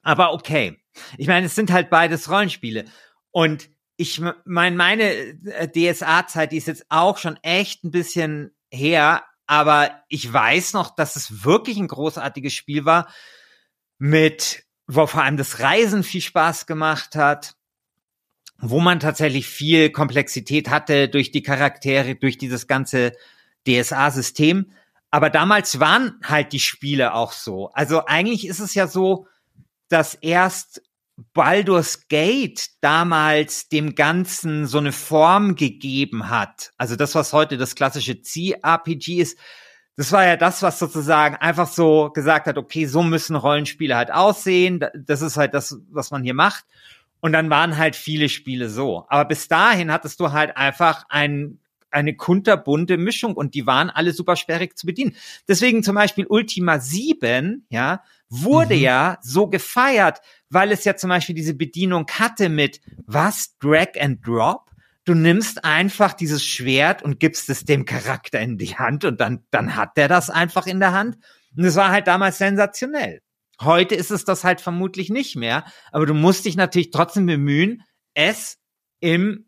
Aber 0.04 0.34
okay. 0.34 0.80
Ich 1.18 1.28
meine, 1.28 1.48
es 1.48 1.56
sind 1.56 1.72
halt 1.72 1.90
beides 1.90 2.30
Rollenspiele. 2.30 2.86
Und 3.32 3.70
ich 3.98 4.22
meine, 4.46 4.76
meine 4.76 5.12
äh, 5.12 5.68
DSA-Zeit, 5.68 6.52
die 6.52 6.58
ist 6.58 6.68
jetzt 6.68 6.86
auch 6.90 7.18
schon 7.18 7.38
echt 7.42 7.84
ein 7.84 7.92
bisschen 7.92 8.52
her, 8.72 9.24
aber 9.46 10.04
ich 10.10 10.32
weiß 10.32 10.74
noch, 10.74 10.96
dass 10.96 11.16
es 11.16 11.44
wirklich 11.44 11.78
ein 11.78 11.88
großartiges 11.88 12.54
Spiel 12.54 12.86
war, 12.86 13.08
mit, 13.98 14.66
wo 14.88 15.08
vor 15.08 15.24
allem 15.24 15.38
das 15.38 15.60
Reisen 15.60 16.04
viel 16.04 16.22
Spaß 16.22 16.66
gemacht 16.66 17.16
hat, 17.16 17.56
wo 18.58 18.80
man 18.80 19.00
tatsächlich 19.00 19.48
viel 19.48 19.90
Komplexität 19.92 20.70
hatte 20.70 21.10
durch 21.10 21.32
die 21.32 21.44
Charaktere, 21.44 22.16
durch 22.16 22.38
dieses 22.38 22.68
ganze 22.68 23.14
DSA-System. 23.68 24.72
Aber 25.12 25.30
damals 25.30 25.80
waren 25.80 26.20
halt 26.24 26.54
die 26.54 26.60
Spiele 26.60 27.14
auch 27.14 27.34
so. 27.34 27.70
Also 27.74 28.06
eigentlich 28.06 28.48
ist 28.48 28.60
es 28.60 28.74
ja 28.74 28.88
so, 28.88 29.28
dass 29.94 30.16
erst 30.16 30.82
Baldur's 31.34 32.08
Gate 32.08 32.70
damals 32.82 33.70
dem 33.70 33.94
Ganzen 33.96 34.66
so 34.66 34.80
eine 34.80 34.92
Form 34.92 35.56
gegeben 35.56 36.30
hat. 36.30 36.72
Also 36.78 36.96
das, 36.96 37.14
was 37.14 37.34
heute 37.34 37.58
das 37.58 37.76
klassische 37.76 38.22
C-RPG 38.22 39.20
ist, 39.22 39.38
das 39.96 40.12
war 40.12 40.26
ja 40.26 40.38
das, 40.38 40.64
was 40.64 40.80
sozusagen 40.80 41.36
einfach 41.36 41.68
so 41.68 42.10
gesagt 42.10 42.48
hat, 42.48 42.58
okay, 42.58 42.88
so 42.88 43.04
müssen 43.04 43.36
Rollenspiele 43.36 43.96
halt 43.96 44.12
aussehen. 44.12 44.84
Das 44.96 45.22
ist 45.22 45.38
halt 45.38 45.54
das, 45.54 45.78
was 45.92 46.10
man 46.10 46.24
hier 46.24 46.34
macht. 46.34 46.66
Und 47.20 47.32
dann 47.32 47.52
waren 47.52 47.78
halt 47.78 47.96
viele 47.96 48.28
Spiele 48.28 48.70
so. 48.70 49.06
Aber 49.08 49.26
bis 49.26 49.48
dahin 49.48 49.92
hattest 49.92 50.20
du 50.20 50.32
halt 50.32 50.58
einfach 50.58 51.06
ein, 51.10 51.60
eine 51.94 52.16
kunterbunte 52.16 52.98
Mischung 52.98 53.36
und 53.36 53.54
die 53.54 53.66
waren 53.66 53.90
alle 53.90 54.14
super 54.14 54.36
sperrig 54.36 54.78
zu 54.78 54.86
bedienen. 54.86 55.16
Deswegen 55.48 55.84
zum 55.84 55.96
Beispiel 55.96 56.26
Ultima 56.28 56.80
7, 56.80 57.66
ja, 57.70 58.04
wurde 58.30 58.76
Mhm. 58.76 58.82
ja 58.82 59.18
so 59.22 59.48
gefeiert, 59.48 60.20
weil 60.50 60.72
es 60.72 60.84
ja 60.86 60.96
zum 60.96 61.10
Beispiel 61.10 61.36
diese 61.36 61.54
Bedienung 61.54 62.06
hatte 62.10 62.50
mit 62.50 62.82
was? 63.06 63.58
Drag 63.60 64.00
and 64.00 64.26
Drop? 64.26 64.72
Du 65.06 65.14
nimmst 65.14 65.66
einfach 65.66 66.14
dieses 66.14 66.44
Schwert 66.44 67.04
und 67.04 67.20
gibst 67.20 67.50
es 67.50 67.66
dem 67.66 67.86
Charakter 67.86 68.40
in 68.40 68.58
die 68.58 68.76
Hand 68.76 69.04
und 69.06 69.20
dann, 69.20 69.44
dann 69.52 69.76
hat 69.76 69.98
der 69.98 70.08
das 70.08 70.30
einfach 70.30 70.66
in 70.66 70.80
der 70.80 70.94
Hand. 70.94 71.18
Und 71.56 71.66
es 71.66 71.76
war 71.76 71.90
halt 71.92 72.08
damals 72.08 72.38
sensationell. 72.38 73.22
Heute 73.62 73.96
ist 73.96 74.12
es 74.12 74.26
das 74.26 74.44
halt 74.44 74.62
vermutlich 74.62 75.10
nicht 75.10 75.36
mehr, 75.36 75.66
aber 75.92 76.06
du 76.06 76.14
musst 76.14 76.46
dich 76.46 76.56
natürlich 76.56 76.90
trotzdem 76.90 77.26
bemühen, 77.26 77.84
es 78.14 78.58
im, 79.00 79.46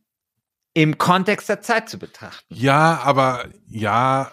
im 0.76 0.98
Kontext 0.98 1.50
der 1.50 1.62
Zeit 1.62 1.90
zu 1.90 1.98
betrachten. 1.98 2.54
Ja, 2.54 3.00
aber 3.02 3.46
ja, 3.68 4.32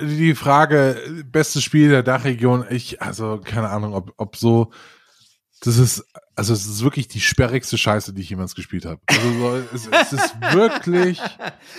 die 0.00 0.34
Frage, 0.34 1.24
bestes 1.24 1.62
Spiel 1.62 1.88
der 1.88 2.02
Dachregion, 2.02 2.66
ich, 2.68 3.00
also 3.00 3.40
keine 3.42 3.70
Ahnung, 3.70 3.94
ob, 3.94 4.12
ob 4.16 4.36
so, 4.36 4.72
das 5.60 5.78
ist, 5.78 6.04
also 6.34 6.52
es 6.52 6.66
ist 6.66 6.82
wirklich 6.82 7.06
die 7.06 7.20
sperrigste 7.20 7.78
Scheiße, 7.78 8.12
die 8.12 8.22
ich 8.22 8.30
jemals 8.30 8.56
gespielt 8.56 8.84
habe. 8.84 9.00
Also 9.06 9.32
so, 9.32 9.56
es, 9.72 9.86
es 9.86 10.12
ist 10.12 10.40
wirklich, 10.52 11.20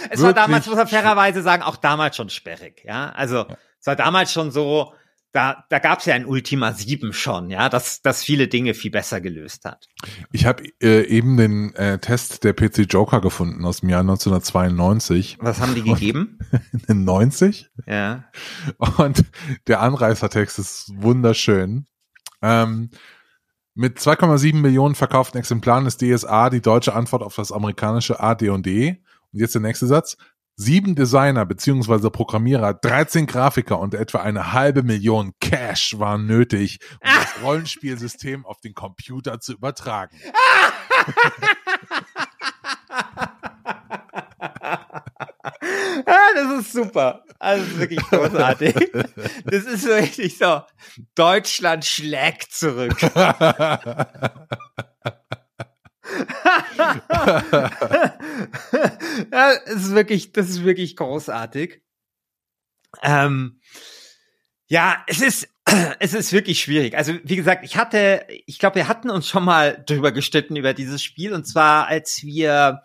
Es 0.10 0.22
war 0.22 0.30
Wirklich 0.30 0.36
damals, 0.36 0.66
muss 0.68 0.78
man 0.78 0.88
fairerweise 0.88 1.42
sagen, 1.42 1.62
auch 1.62 1.76
damals 1.76 2.16
schon 2.16 2.30
sperrig, 2.30 2.84
ja. 2.86 3.10
Also 3.12 3.46
es 3.82 3.86
war 3.86 3.98
damals 3.98 4.32
schon 4.32 4.50
so, 4.50 4.94
da, 5.36 5.66
da 5.70 5.80
gab 5.80 6.00
es 6.00 6.06
ja 6.06 6.16
ein 6.16 6.26
Ultima 6.26 6.72
7 6.72 7.12
schon, 7.12 7.50
ja, 7.50 7.68
das, 7.68 8.02
das 8.02 8.24
viele 8.24 8.48
Dinge 8.48 8.74
viel 8.74 8.92
besser 8.92 9.20
gelöst 9.20 9.66
hat. 9.66 9.90
ich 10.32 10.46
habe 10.46 10.64
äh, 10.82 11.06
eben 11.08 11.36
den 11.36 11.76
äh, 11.76 12.00
Test 12.00 12.46
der 12.46 12.54
PC 12.54 12.86
Joker 12.90 13.20
gefunden 13.20 13.66
aus 13.66 13.82
dem 13.82 13.90
Jahr 13.90 14.00
1992, 14.00 15.38
Was 15.42 15.60
haben 15.60 15.76
die 15.76 15.84
gegeben? 15.84 16.40
in 16.88 17.04
90. 17.04 17.70
ja. 17.86 18.24
Und 18.98 19.26
der 19.68 19.82
Anreißertext 19.82 20.58
ist 20.58 20.92
wunderschön. 20.96 21.86
Ähm, 22.42 22.90
mit 23.74 24.00
2,7 24.00 24.56
Millionen 24.56 24.96
verkauften 24.96 25.38
Exemplaren 25.38 25.86
ist 25.86 26.02
DSA 26.02 26.50
die 26.50 26.62
deutsche 26.62 26.94
Antwort 26.94 27.24
auf 27.24 27.36
das 27.36 27.52
amerikanische 27.52 28.22
AD&D. 28.22 29.04
Und 29.34 29.40
jetzt 29.40 29.54
der 29.54 29.62
nächste 29.62 29.86
Satz. 29.86 30.16
Sieben 30.58 30.96
Designer 30.96 31.46
beziehungsweise 31.46 32.10
Programmierer, 32.10 32.74
13 32.74 33.28
Grafiker 33.28 33.78
und 33.78 33.94
etwa 33.94 34.20
eine 34.20 34.54
halbe 34.54 34.84
Million 34.84 35.34
Cash 35.42 36.00
waren 36.00 36.28
nötig, 36.28 36.80
um 37.02 37.10
das 37.14 37.44
Rollenspielsystem 37.44 38.46
auf 38.46 38.62
den 38.62 38.74
Computer 38.74 39.42
zu 39.42 39.52
übertragen. 39.52 40.18
ah, 46.06 46.30
das 46.36 46.62
ist 46.62 46.72
super. 46.72 47.26
Also 47.38 47.64
das 47.64 47.74
ist 47.74 47.80
wirklich 47.80 48.00
großartig. 48.00 48.76
Das 49.44 49.66
ist 49.66 49.84
so 49.84 49.92
richtig 49.92 50.38
so. 50.38 50.62
Deutschland 51.16 51.84
schlägt 51.84 52.54
zurück. 52.54 52.96
ja, 59.32 59.52
es 59.66 59.76
ist 59.86 59.96
wirklich, 59.96 60.32
das 60.32 60.50
ist 60.50 60.64
wirklich 60.64 60.96
großartig. 60.96 61.82
Ähm, 63.04 63.60
ja, 64.68 65.04
es 65.08 65.22
ist, 65.22 65.48
es 66.00 66.14
ist 66.14 66.32
wirklich 66.34 66.62
schwierig. 66.62 66.98
Also, 66.98 67.14
wie 67.24 67.36
gesagt, 67.36 67.64
ich 67.66 67.78
hatte, 67.78 68.26
ich 68.46 68.60
glaube, 68.60 68.76
wir 68.76 68.88
hatten 68.88 69.10
uns 69.10 69.28
schon 69.28 69.44
mal 69.44 69.84
drüber 69.86 70.12
gestritten 70.12 70.56
über 70.56 70.74
dieses 70.74 71.04
Spiel. 71.04 71.34
Und 71.34 71.46
zwar, 71.46 71.88
als 71.88 72.24
wir 72.24 72.82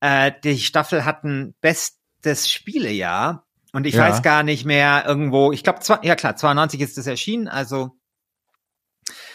äh, 0.00 0.32
die 0.44 0.58
Staffel 0.58 1.04
hatten 1.04 1.54
Bestes 1.60 2.50
Spielejahr. 2.50 3.46
Und 3.72 3.86
ich 3.86 3.94
Ja. 3.94 4.08
weiß 4.08 4.22
gar 4.22 4.42
nicht 4.42 4.64
mehr 4.64 5.04
irgendwo, 5.06 5.52
ich 5.52 5.62
glaube, 5.62 5.80
ja 6.02 6.16
klar, 6.16 6.36
92 6.36 6.80
ist 6.80 6.96
das 6.96 7.06
erschienen, 7.06 7.48
also 7.48 7.90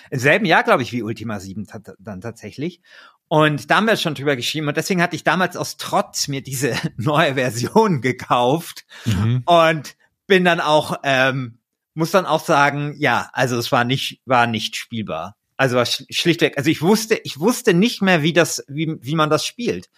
im 0.09 0.19
selben 0.19 0.45
Jahr, 0.45 0.63
glaube 0.63 0.83
ich, 0.83 0.91
wie 0.91 1.01
Ultima 1.03 1.39
7 1.39 1.65
tat- 1.65 1.95
dann 1.99 2.21
tatsächlich. 2.21 2.81
Und 3.27 3.71
da 3.71 3.77
haben 3.77 3.87
wir 3.87 3.97
schon 3.97 4.15
drüber 4.15 4.35
geschrieben. 4.35 4.67
Und 4.67 4.77
deswegen 4.77 5.01
hatte 5.01 5.15
ich 5.15 5.23
damals 5.23 5.57
aus 5.57 5.77
Trotz 5.77 6.27
mir 6.27 6.41
diese 6.41 6.75
neue 6.97 7.35
Version 7.35 8.01
gekauft 8.01 8.85
Mhm. 9.05 9.43
und 9.45 9.95
bin 10.27 10.45
dann 10.45 10.59
auch, 10.59 10.99
ähm, 11.03 11.57
muss 11.95 12.11
dann 12.11 12.25
auch 12.25 12.43
sagen, 12.43 12.95
ja, 12.97 13.29
also 13.33 13.57
es 13.57 13.71
war 13.71 13.83
nicht, 13.83 14.21
war 14.25 14.47
nicht 14.47 14.75
spielbar. 14.75 15.35
Also 15.57 15.75
war 15.75 15.85
sch 15.85 16.03
schlichtweg, 16.09 16.57
also 16.57 16.69
ich 16.69 16.81
wusste, 16.81 17.15
ich 17.23 17.39
wusste 17.39 17.73
nicht 17.73 18.01
mehr, 18.01 18.23
wie 18.23 18.33
das, 18.33 18.63
wie, 18.67 18.95
wie 18.99 19.15
man 19.15 19.29
das 19.29 19.45
spielt. 19.45 19.89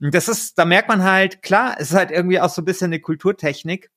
Und 0.00 0.14
das 0.14 0.28
ist, 0.28 0.58
da 0.58 0.64
merkt 0.64 0.88
man 0.88 1.02
halt, 1.04 1.42
klar, 1.42 1.76
es 1.78 1.90
ist 1.90 1.96
halt 1.96 2.10
irgendwie 2.10 2.40
auch 2.40 2.50
so 2.50 2.62
ein 2.62 2.64
bisschen 2.64 2.86
eine 2.86 3.00
Kulturtechnik. 3.00 3.90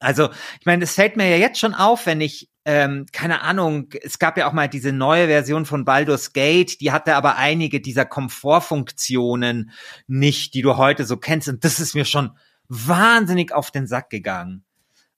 Also, 0.00 0.30
ich 0.60 0.66
meine, 0.66 0.84
es 0.84 0.94
fällt 0.94 1.16
mir 1.16 1.28
ja 1.28 1.36
jetzt 1.36 1.58
schon 1.58 1.74
auf, 1.74 2.06
wenn 2.06 2.20
ich, 2.20 2.48
ähm, 2.64 3.06
keine 3.12 3.42
Ahnung, 3.42 3.90
es 4.02 4.18
gab 4.18 4.38
ja 4.38 4.48
auch 4.48 4.52
mal 4.52 4.68
diese 4.68 4.92
neue 4.92 5.26
Version 5.26 5.66
von 5.66 5.84
Baldur's 5.84 6.32
Gate, 6.32 6.80
die 6.80 6.92
hatte 6.92 7.14
aber 7.14 7.36
einige 7.36 7.80
dieser 7.80 8.06
Komfortfunktionen 8.06 9.70
nicht, 10.06 10.54
die 10.54 10.62
du 10.62 10.76
heute 10.76 11.04
so 11.04 11.18
kennst. 11.18 11.48
Und 11.48 11.64
das 11.64 11.78
ist 11.78 11.94
mir 11.94 12.06
schon 12.06 12.36
wahnsinnig 12.68 13.52
auf 13.52 13.70
den 13.70 13.86
Sack 13.86 14.08
gegangen. 14.08 14.64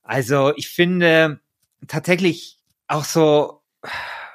Also, 0.03 0.53
ich 0.55 0.69
finde 0.69 1.39
tatsächlich 1.87 2.57
auch 2.87 3.03
so, 3.03 3.61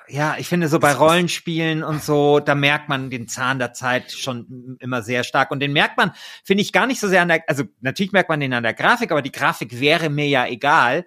ja, 0.09 0.37
ich 0.38 0.49
finde 0.49 0.69
so 0.69 0.78
bei 0.78 0.92
Rollenspielen 0.92 1.83
und 1.83 2.02
so, 2.02 2.40
da 2.40 2.54
merkt 2.54 2.88
man 2.88 3.11
den 3.11 3.28
Zahn 3.28 3.59
der 3.59 3.73
Zeit 3.73 4.12
schon 4.12 4.76
immer 4.81 5.02
sehr 5.02 5.25
stark. 5.25 5.50
Und 5.50 5.61
den 5.61 5.73
merkt 5.73 5.97
man, 5.97 6.12
finde 6.45 6.62
ich, 6.62 6.73
gar 6.73 6.87
nicht 6.87 7.00
so 7.00 7.09
sehr 7.09 7.23
an 7.23 7.28
der, 7.28 7.42
also 7.47 7.64
natürlich 7.81 8.12
merkt 8.12 8.28
man 8.28 8.40
den 8.40 8.52
an 8.52 8.62
der 8.62 8.75
Grafik, 8.75 9.11
aber 9.11 9.23
die 9.23 9.33
Grafik 9.33 9.81
wäre 9.81 10.11
mir 10.11 10.28
ja 10.28 10.47
egal. 10.47 11.07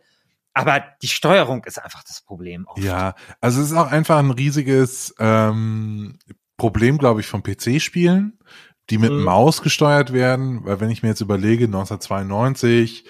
Aber 0.55 0.81
die 1.03 1.07
Steuerung 1.09 1.63
ist 1.65 1.77
einfach 1.83 2.03
das 2.03 2.21
Problem. 2.21 2.65
Oft. 2.65 2.81
Ja, 2.81 3.13
also 3.41 3.61
es 3.61 3.67
ist 3.71 3.77
auch 3.77 3.91
einfach 3.91 4.17
ein 4.17 4.31
riesiges 4.31 5.13
ähm, 5.19 6.17
Problem, 6.57 6.97
glaube 6.97 7.19
ich, 7.19 7.27
von 7.27 7.43
PC-Spielen, 7.43 8.39
die 8.89 8.97
mit 8.97 9.11
Mhm. 9.11 9.23
Maus 9.23 9.61
gesteuert 9.61 10.13
werden, 10.13 10.63
weil 10.63 10.79
wenn 10.79 10.89
ich 10.89 11.03
mir 11.03 11.09
jetzt 11.09 11.19
überlege, 11.21 11.65
1992, 11.65 13.03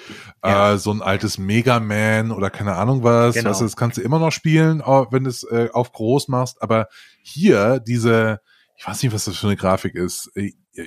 Ja. 0.43 0.73
äh, 0.73 0.77
so 0.77 0.91
ein 0.91 1.01
altes 1.01 1.37
Mega 1.37 1.79
Man 1.79 2.31
oder 2.31 2.49
keine 2.49 2.75
Ahnung 2.75 3.03
was, 3.03 3.35
Genau. 3.35 3.49
weißt 3.49 3.61
du, 3.61 3.65
das 3.65 3.75
kannst 3.75 3.97
du 3.97 4.01
immer 4.01 4.19
noch 4.19 4.31
spielen, 4.31 4.79
wenn 5.11 5.23
du 5.25 5.29
es 5.29 5.43
äh, 5.43 5.69
auf 5.71 5.91
groß 5.91 6.27
machst, 6.29 6.61
aber 6.61 6.87
hier 7.21 7.79
diese, 7.79 8.39
ich 8.77 8.87
weiß 8.87 9.01
nicht, 9.03 9.13
was 9.13 9.25
das 9.25 9.37
für 9.37 9.47
eine 9.47 9.55
Grafik 9.55 9.95
ist, 9.95 10.29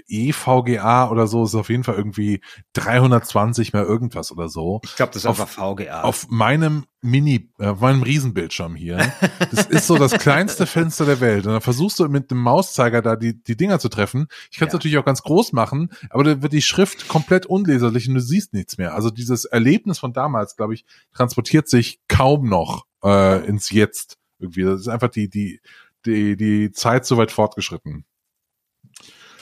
EVGA 0.09 1.09
oder 1.11 1.27
so, 1.27 1.45
ist 1.45 1.55
auf 1.55 1.71
jeden 1.71 1.85
Fall 1.85 1.95
irgendwie 1.95 2.41
320 2.75 3.73
mehr 3.73 3.85
irgendwas 3.85 4.31
oder 4.33 4.49
so 4.49 4.81
Ich 4.85 4.97
glaube, 4.97 5.13
das 5.13 5.23
ist 5.23 5.27
Auf- 5.27 5.41
einfach 5.41 5.55
VGA. 5.55 6.03
auf 6.03 6.29
meinem 6.29 6.85
Mini, 7.01 7.51
äh, 7.59 7.69
auf 7.69 7.81
meinem 7.81 8.03
Riesenbildschirm 8.03 8.75
hier. 8.75 9.13
Das 9.51 9.67
ist 9.67 9.87
so 9.87 9.97
das 9.97 10.13
kleinste 10.13 10.67
Fenster 10.67 11.07
der 11.07 11.21
Welt. 11.21 11.47
Und 11.47 11.53
dann 11.53 11.61
versuchst 11.63 11.99
du 12.01 12.09
mit 12.09 12.31
dem 12.31 12.39
Mauszeiger 12.39 13.01
da 13.03 13.17
die, 13.17 13.43
die 13.43 13.57
Dinger 13.57 13.79
zu 13.79 13.89
treffen. 13.89 14.27
Ich 14.51 14.59
kann 14.59 14.69
es 14.69 14.73
Ja. 14.73 14.79
natürlich 14.79 14.99
auch 14.99 15.05
ganz 15.05 15.23
groß 15.23 15.53
machen, 15.53 15.91
aber 16.11 16.25
dann 16.25 16.43
wird 16.43 16.53
die 16.53 16.63
Schrift 16.63 17.09
komplett 17.09 17.47
unleserlich 17.47 18.09
und 18.09 18.15
du 18.15 18.21
siehst 18.21 18.53
nichts 18.53 18.79
mehr. 18.79 18.95
Also 18.95 19.11
dieses 19.11 19.45
Erlebnis 19.45 19.99
von 19.99 20.13
damals, 20.13 20.57
glaube 20.57 20.75
ich, 20.75 20.85
transportiert 21.15 21.69
sich 21.69 22.01
kaum 22.09 22.49
noch 22.49 22.85
äh, 23.05 23.47
ins 23.47 23.71
Jetzt 23.71 24.19
irgendwie. 24.41 24.65
Das 24.65 24.81
ist 24.81 24.89
einfach 24.89 25.09
die, 25.09 25.29
die, 25.31 25.61
die, 26.09 26.37
die 26.37 26.73
Zeit 26.73 27.07
so 27.07 27.17
weit 27.17 27.31
fortgeschritten. 27.33 28.05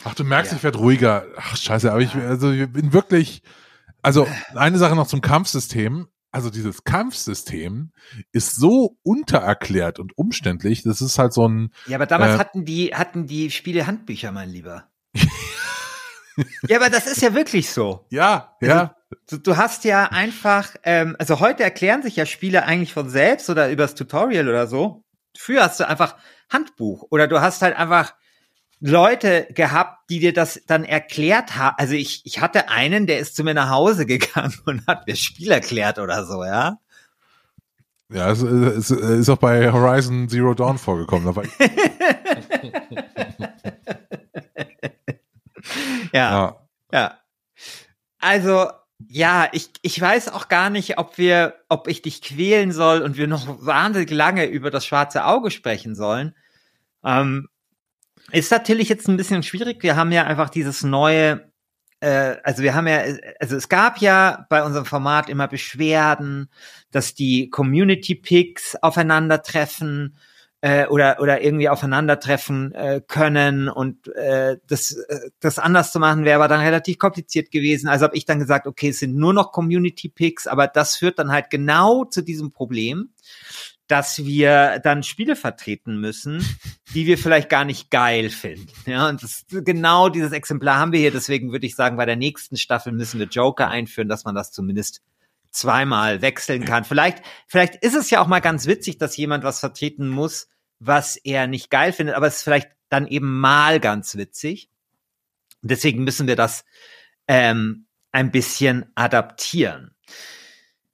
Ach, 0.05 0.15
du 0.15 0.25
merkst, 0.25 0.53
Ja. 0.53 0.59
ich 0.59 0.63
werde 0.65 0.79
ruhiger. 0.79 1.27
Ach, 1.37 1.57
scheiße, 1.57 1.91
aber 1.91 2.01
ich, 2.01 2.15
also 2.15 2.51
ich 2.53 2.71
bin 2.71 2.93
wirklich, 2.93 3.43
also 4.03 4.27
eine 4.55 4.79
Sache 4.79 4.95
noch 4.95 5.07
zum 5.07 5.21
Kampfsystem. 5.21 6.09
Also 6.33 6.51
dieses 6.51 6.85
Kampfsystem 6.85 7.93
ist 8.31 8.57
so 8.57 8.99
untererklärt 9.03 9.99
und 9.99 10.13
umständlich. 10.19 10.83
Das 10.83 11.01
ist 11.01 11.19
halt 11.19 11.33
so 11.33 11.49
ein, 11.49 11.71
Ja, 11.87 11.97
aber 11.97 12.07
damals 12.07 12.35
Äh, 12.35 12.39
hatten 12.39 12.65
die, 12.65 12.95
hatten 12.95 13.27
die 13.27 13.51
Spiele 13.51 13.87
Handbücher, 13.87 14.33
mein 14.33 14.51
Lieber. 14.51 14.91
ja, 16.69 16.77
aber 16.77 16.91
das 16.91 17.07
ist 17.07 17.23
ja 17.23 17.35
wirklich 17.35 17.71
so. 17.71 18.07
ja, 18.11 18.55
ja, 18.61 18.95
Du, 19.31 19.39
du 19.39 19.57
hast 19.57 19.85
ja 19.85 20.07
einfach, 20.07 20.75
ähm, 20.83 21.15
also 21.21 21.39
heute 21.41 21.63
erklären 21.63 22.03
sich 22.03 22.17
ja 22.17 22.27
Spiele 22.27 22.65
eigentlich 22.65 22.93
von 22.93 23.09
selbst 23.09 23.49
oder 23.49 23.71
übers 23.71 23.95
Tutorial 23.95 24.49
oder 24.49 24.67
so. 24.67 25.05
Früher 25.39 25.63
hast 25.63 25.79
du 25.81 25.87
einfach 25.89 26.17
Handbuch 26.51 27.07
oder 27.11 27.27
du 27.27 27.41
hast 27.41 27.63
halt 27.63 27.77
einfach 27.77 28.15
Leute 28.81 29.49
gehabt, 29.55 30.11
die 30.11 30.21
dir 30.21 30.33
das 30.33 30.61
dann 30.67 30.85
erklärt 30.85 31.57
haben. 31.57 31.75
Also 31.79 31.95
ich, 31.95 32.23
ich 32.25 32.41
hatte 32.41 32.69
einen, 32.69 33.07
der 33.07 33.19
ist 33.19 33.35
zu 33.35 33.43
mir 33.43 33.55
nach 33.55 33.71
Hause 33.71 34.07
gegangen 34.07 34.55
und 34.67 34.87
hat 34.87 35.07
mir 35.07 35.15
das 35.15 35.21
Spiel 35.21 35.51
erklärt 35.51 35.99
oder 35.99 36.25
so, 36.25 36.45
ja. 36.45 36.79
ja, 38.13 38.31
es, 38.31 38.43
es, 38.43 38.91
es 38.91 39.21
ist 39.21 39.29
auch 39.29 39.39
bei 39.39 39.73
Horizon 39.73 40.29
Zero 40.29 40.55
Dawn 40.55 40.79
vorgekommen. 40.79 41.35
Ich, 41.43 41.51
Ja. 46.13 46.31
ja. 46.31 46.69
Ja. 46.93 47.19
Also, 48.19 48.71
ja, 49.09 49.49
ich, 49.53 49.71
ich 49.83 50.01
weiß 50.01 50.29
auch 50.33 50.49
gar 50.49 50.71
nicht, 50.71 50.99
ob 50.99 51.19
wir, 51.19 51.55
ob 51.69 51.89
ich 51.89 52.03
dich 52.03 52.23
quälen 52.23 52.73
soll 52.73 53.03
und 53.03 53.17
wir 53.17 53.27
noch 53.27 53.65
wahnsinnig 53.65 54.11
lange 54.11 54.47
über 54.47 54.71
das 54.71 54.87
schwarze 54.87 55.25
Auge 55.25 55.51
sprechen 55.51 55.95
sollen. 55.95 56.35
Ähm, 57.05 57.49
ist 58.33 58.51
natürlich 58.51 58.89
jetzt 58.89 59.09
ein 59.09 59.17
bisschen 59.17 59.43
schwierig. 59.43 59.83
Wir 59.83 59.97
haben 59.97 60.13
ja 60.13 60.25
einfach 60.25 60.51
dieses 60.51 60.83
neue, 60.83 61.53
äh, 62.01 62.37
also 62.43 62.63
wir 62.63 62.75
haben 62.75 62.89
ja, 62.89 63.03
also 63.39 63.57
es 63.57 63.69
gab 63.69 63.99
ja 63.99 64.47
bei 64.51 64.65
unserem 64.65 64.87
Format 64.87 65.29
immer 65.29 65.47
Beschwerden, 65.47 66.51
dass 66.91 67.15
die 67.15 67.51
Community 67.51 68.17
Picks 68.17 68.77
aufeinandertreffen 68.77 70.17
äh, 70.61 70.87
oder 70.87 71.19
oder 71.21 71.43
irgendwie 71.43 71.69
aufeinandertreffen 71.69 72.73
äh, 72.73 73.01
können 73.07 73.69
und 73.69 74.09
äh, 74.09 74.57
das 74.67 74.93
äh, 74.93 75.31
das 75.41 75.59
anders 75.59 75.93
zu 75.93 76.01
machen 76.01 76.25
wäre 76.25 76.37
aber 76.37 76.49
dann 76.49 76.61
relativ 76.61 76.99
kompliziert 76.99 77.51
gewesen. 77.51 77.89
Also 77.89 78.05
habe 78.05 78.17
ich 78.17 78.25
dann 78.25 78.39
gesagt, 78.39 78.67
okay, 78.67 78.89
es 78.89 78.99
sind 78.99 79.17
nur 79.17 79.33
noch 79.33 79.53
Community 79.53 80.09
Picks, 80.09 80.47
aber 80.47 80.67
das 80.67 80.97
führt 80.97 81.19
dann 81.19 81.31
halt 81.31 81.51
genau 81.51 82.05
zu 82.05 82.23
diesem 82.23 82.53
Problem, 82.53 83.11
dass 83.87 84.25
wir 84.25 84.81
dann 84.83 85.03
Spiele 85.03 85.37
vertreten 85.37 86.01
müssen, 86.01 86.45
die 86.95 87.07
wir 87.07 87.19
vielleicht 87.19 87.49
gar 87.49 87.65
nicht 87.65 87.91
geil 87.91 88.31
finden. 88.31 88.69
Ja, 88.87 89.09
und 89.09 89.23
das, 89.23 89.45
genau 89.49 90.09
dieses 90.09 90.33
Exemplar 90.33 90.79
haben 90.79 90.93
wir 90.93 90.99
hier. 91.01 91.13
Deswegen 91.13 91.53
würde 91.53 91.67
ich 91.67 91.77
sagen, 91.77 91.97
bei 91.97 92.07
der 92.07 92.17
nächsten 92.17 92.57
Staffel 92.57 92.93
müssen 92.93 93.21
wir 93.21 93.27
Joker 93.27 93.69
einführen, 93.69 94.09
dass 94.09 94.25
man 94.25 94.35
das 94.35 94.51
zumindest 94.51 95.03
zweimal 95.57 96.23
wechseln 96.23 96.65
kann. 96.65 96.85
Vielleicht, 96.85 97.23
vielleicht 97.47 97.77
ist 97.77 97.95
es 97.95 98.11
ja 98.11 98.21
auch 98.21 98.27
mal 98.27 98.41
ganz 98.41 98.67
witzig, 98.67 98.99
dass 98.99 99.17
jemand 99.17 99.45
was 99.45 99.61
vertreten 99.61 100.09
muss, 100.09 100.49
was 100.79 101.17
er 101.17 101.47
nicht 101.47 101.71
geil 101.71 101.93
findet, 101.93 102.15
aber 102.17 102.27
es 102.27 102.37
ist 102.37 102.43
vielleicht 102.43 102.71
dann 102.89 103.07
eben 103.07 103.41
mal 103.41 103.81
ganz 103.81 104.17
witzig. 104.17 104.71
Deswegen 105.63 106.05
müssen 106.05 106.27
wir 106.27 106.37
das 106.37 106.65
ähm, 107.27 107.87
ein 108.13 108.31
bisschen 108.31 108.87
adaptieren. 108.95 109.95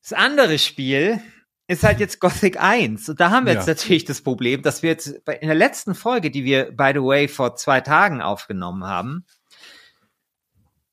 Das 0.00 0.12
andere 0.12 0.59
Spiel 0.59 1.21
ist 1.66 1.85
halt 1.85 2.00
jetzt 2.00 2.21
Gothic 2.21 2.61
1. 2.61 3.09
Und 3.09 3.21
da 3.21 3.31
haben 3.31 3.47
wir 3.47 3.52
Ja. 3.54 3.59
jetzt 3.61 3.69
natürlich 3.69 4.04
das 4.04 4.23
Problem, 4.23 4.62
dass 4.62 4.83
wir 4.83 4.90
jetzt 4.90 5.09
in 5.09 5.49
der 5.49 5.54
letzten 5.54 5.95
Folge, 5.95 6.31
die 6.31 6.45
wir, 6.45 6.73
by 6.73 6.92
the 6.95 7.00
way, 7.02 7.28
vor 7.28 7.57
zwei 7.57 7.81
Tagen 7.81 8.21
aufgenommen 8.23 8.85
haben, 8.85 9.26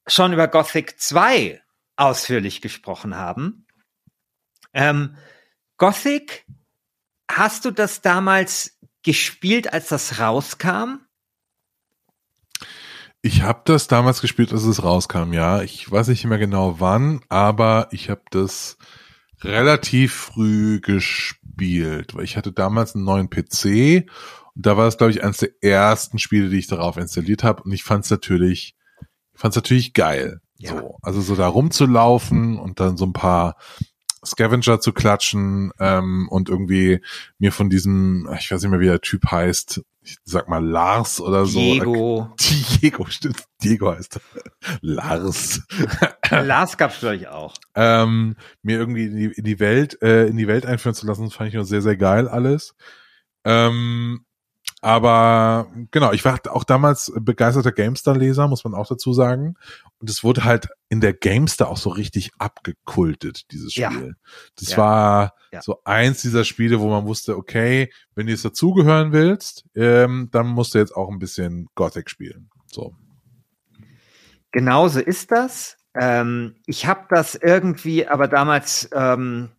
schon 0.08 0.34
über 0.34 0.48
Gothic 0.48 1.00
2 1.00 1.62
ausführlich 2.00 2.62
gesprochen 2.62 3.16
haben. 3.16 3.66
Ähm, 4.74 5.16
Gothic, 5.78 6.46
hast 7.30 7.66
du 7.66 7.72
das 7.72 8.02
damals 8.02 8.80
gespielt, 9.04 9.74
als 9.74 9.90
das 9.90 10.20
rauskam? 10.20 11.00
Ich 13.22 13.42
habe 13.42 13.62
das 13.66 13.88
damals 13.88 14.22
gespielt, 14.22 14.54
als 14.54 14.64
es 14.64 14.84
rauskam, 14.84 15.34
ja. 15.34 15.62
Ich 15.62 15.92
weiß 15.92 16.08
nicht 16.08 16.24
mehr 16.26 16.38
genau 16.38 16.80
wann, 16.80 17.22
aber 17.28 17.90
ich 17.92 18.10
habe 18.10 18.22
das 18.32 18.78
relativ 19.42 20.14
früh 20.14 20.80
gespielt, 20.80 22.16
weil 22.16 22.24
ich 22.24 22.38
hatte 22.38 22.54
damals 22.54 22.96
einen 22.96 23.04
neuen 23.04 23.30
PC 23.30 24.10
und 24.56 24.66
da 24.66 24.78
war 24.78 24.88
es, 24.88 24.98
glaube 24.98 25.12
ich, 25.12 25.24
eines 25.24 25.38
der 25.38 25.52
ersten 25.62 26.20
Spiele, 26.20 26.50
die 26.50 26.60
ich 26.60 26.68
darauf 26.68 26.98
installiert 26.98 27.44
habe 27.44 27.64
und 27.64 27.72
ich 27.72 27.84
fand 27.84 28.06
es 28.06 28.12
natürlich, 28.12 28.76
fand 29.34 29.52
es 29.52 29.58
natürlich 29.58 29.94
geil. 29.94 30.42
Ja. 30.60 30.72
So, 30.72 30.98
also 31.02 31.22
so 31.22 31.36
da 31.36 31.48
rumzulaufen 31.48 32.60
und 32.60 32.80
dann 32.80 32.98
so 32.98 33.06
ein 33.06 33.14
paar 33.14 33.56
Scavenger 34.26 34.82
zu 34.82 34.92
klatschen 34.92 35.72
ähm, 35.80 36.28
und 36.30 36.50
irgendwie 36.50 37.02
mir 37.38 37.52
von 37.54 37.70
diesem, 37.70 38.30
ich 38.38 38.52
weiß 38.52 38.62
nicht 38.62 38.70
mehr, 38.70 38.82
wie 38.82 38.86
der 38.86 39.02
Typ 39.02 39.32
heißt, 39.32 39.82
ich 40.02 40.18
sag 40.26 40.50
mal 40.50 40.64
Lars 40.64 41.22
oder 41.22 41.46
so. 41.46 41.60
Diego. 41.60 42.36
Diego, 42.82 43.06
stimmt. 43.06 43.44
Diego 43.64 43.94
heißt 43.94 44.20
Lars. 44.82 45.62
Lars 46.30 46.78
gab's 46.78 47.00
glaube 47.00 47.16
ich 47.16 47.28
auch. 47.30 47.54
Ähm, 47.76 48.36
mir 48.62 48.78
irgendwie 48.78 49.06
in 49.06 49.16
die, 49.16 49.26
in 49.26 49.44
die 49.46 49.60
Welt, 49.60 50.02
äh, 50.02 50.28
in 50.28 50.36
die 50.36 50.48
Welt 50.48 50.66
einführen 50.66 50.96
zu 50.96 51.08
lassen, 51.08 51.32
fand 51.32 51.50
ich 51.50 51.56
noch 51.56 51.64
sehr, 51.64 51.82
sehr 51.82 51.96
geil 51.96 52.28
alles. 52.28 52.76
Ähm, 53.46 54.26
aber 54.82 55.68
genau, 55.92 56.14
ich 56.14 56.24
war 56.24 56.40
auch 56.50 56.64
damals 56.64 57.12
begeisterter 57.16 57.74
GameStar-Leser, 57.74 58.48
muss 58.48 58.64
man 58.64 58.74
auch 58.74 58.88
dazu 58.88 59.14
sagen. 59.14 59.56
Und 60.00 60.10
es 60.10 60.24
wurde 60.24 60.46
halt 60.46 60.70
in 60.88 61.02
der 61.02 61.14
GameStar 61.14 61.68
auch 61.68 61.78
so 61.78 61.90
richtig 61.90 62.32
abgekultet, 62.38 63.52
dieses 63.52 63.74
Spiel. 63.74 64.16
Ja. 64.16 64.32
Das 64.58 64.72
ja. 64.72 64.78
war 64.78 65.34
ja. 65.52 65.62
so 65.62 65.82
eins 65.84 66.22
dieser 66.22 66.46
Spiele, 66.46 66.80
wo 66.80 66.90
man 66.90 67.06
wusste, 67.06 67.36
okay, 67.36 67.92
wenn 68.16 68.28
du 68.28 68.32
jetzt 68.32 68.46
dazugehören 68.46 69.12
willst, 69.12 69.66
ähm, 69.76 70.30
dann 70.32 70.48
musst 70.48 70.74
du 70.74 70.78
jetzt 70.78 70.96
auch 70.96 71.10
ein 71.10 71.20
bisschen 71.20 71.68
Gothic 71.76 72.10
spielen. 72.10 72.50
So. 72.72 72.96
Genauso 74.52 75.02
ist 75.02 75.32
das. 75.32 75.78
Ähm, 75.94 76.56
ich 76.66 76.86
habe 76.86 77.06
das 77.10 77.36
irgendwie, 77.36 78.08
aber 78.08 78.30
damals 78.30 78.90
ähm, 78.94 79.50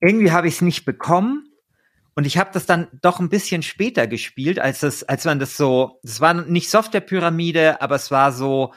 irgendwie 0.00 0.32
habe 0.32 0.48
ich 0.48 0.54
es 0.54 0.60
nicht 0.62 0.86
bekommen 0.86 1.50
und 2.14 2.26
ich 2.26 2.38
habe 2.38 2.50
das 2.52 2.66
dann 2.66 2.88
doch 3.02 3.18
ein 3.18 3.28
bisschen 3.28 3.62
später 3.62 4.06
gespielt, 4.06 4.58
als 4.60 4.80
das, 4.80 5.02
als 5.02 5.24
man 5.24 5.38
das 5.38 5.56
so, 5.56 5.98
das 6.02 6.20
war 6.20 6.34
nicht 6.34 6.70
Softwarepyramide, 6.70 7.80
aber 7.80 7.96
es 7.96 8.10
war 8.10 8.32
so, 8.32 8.72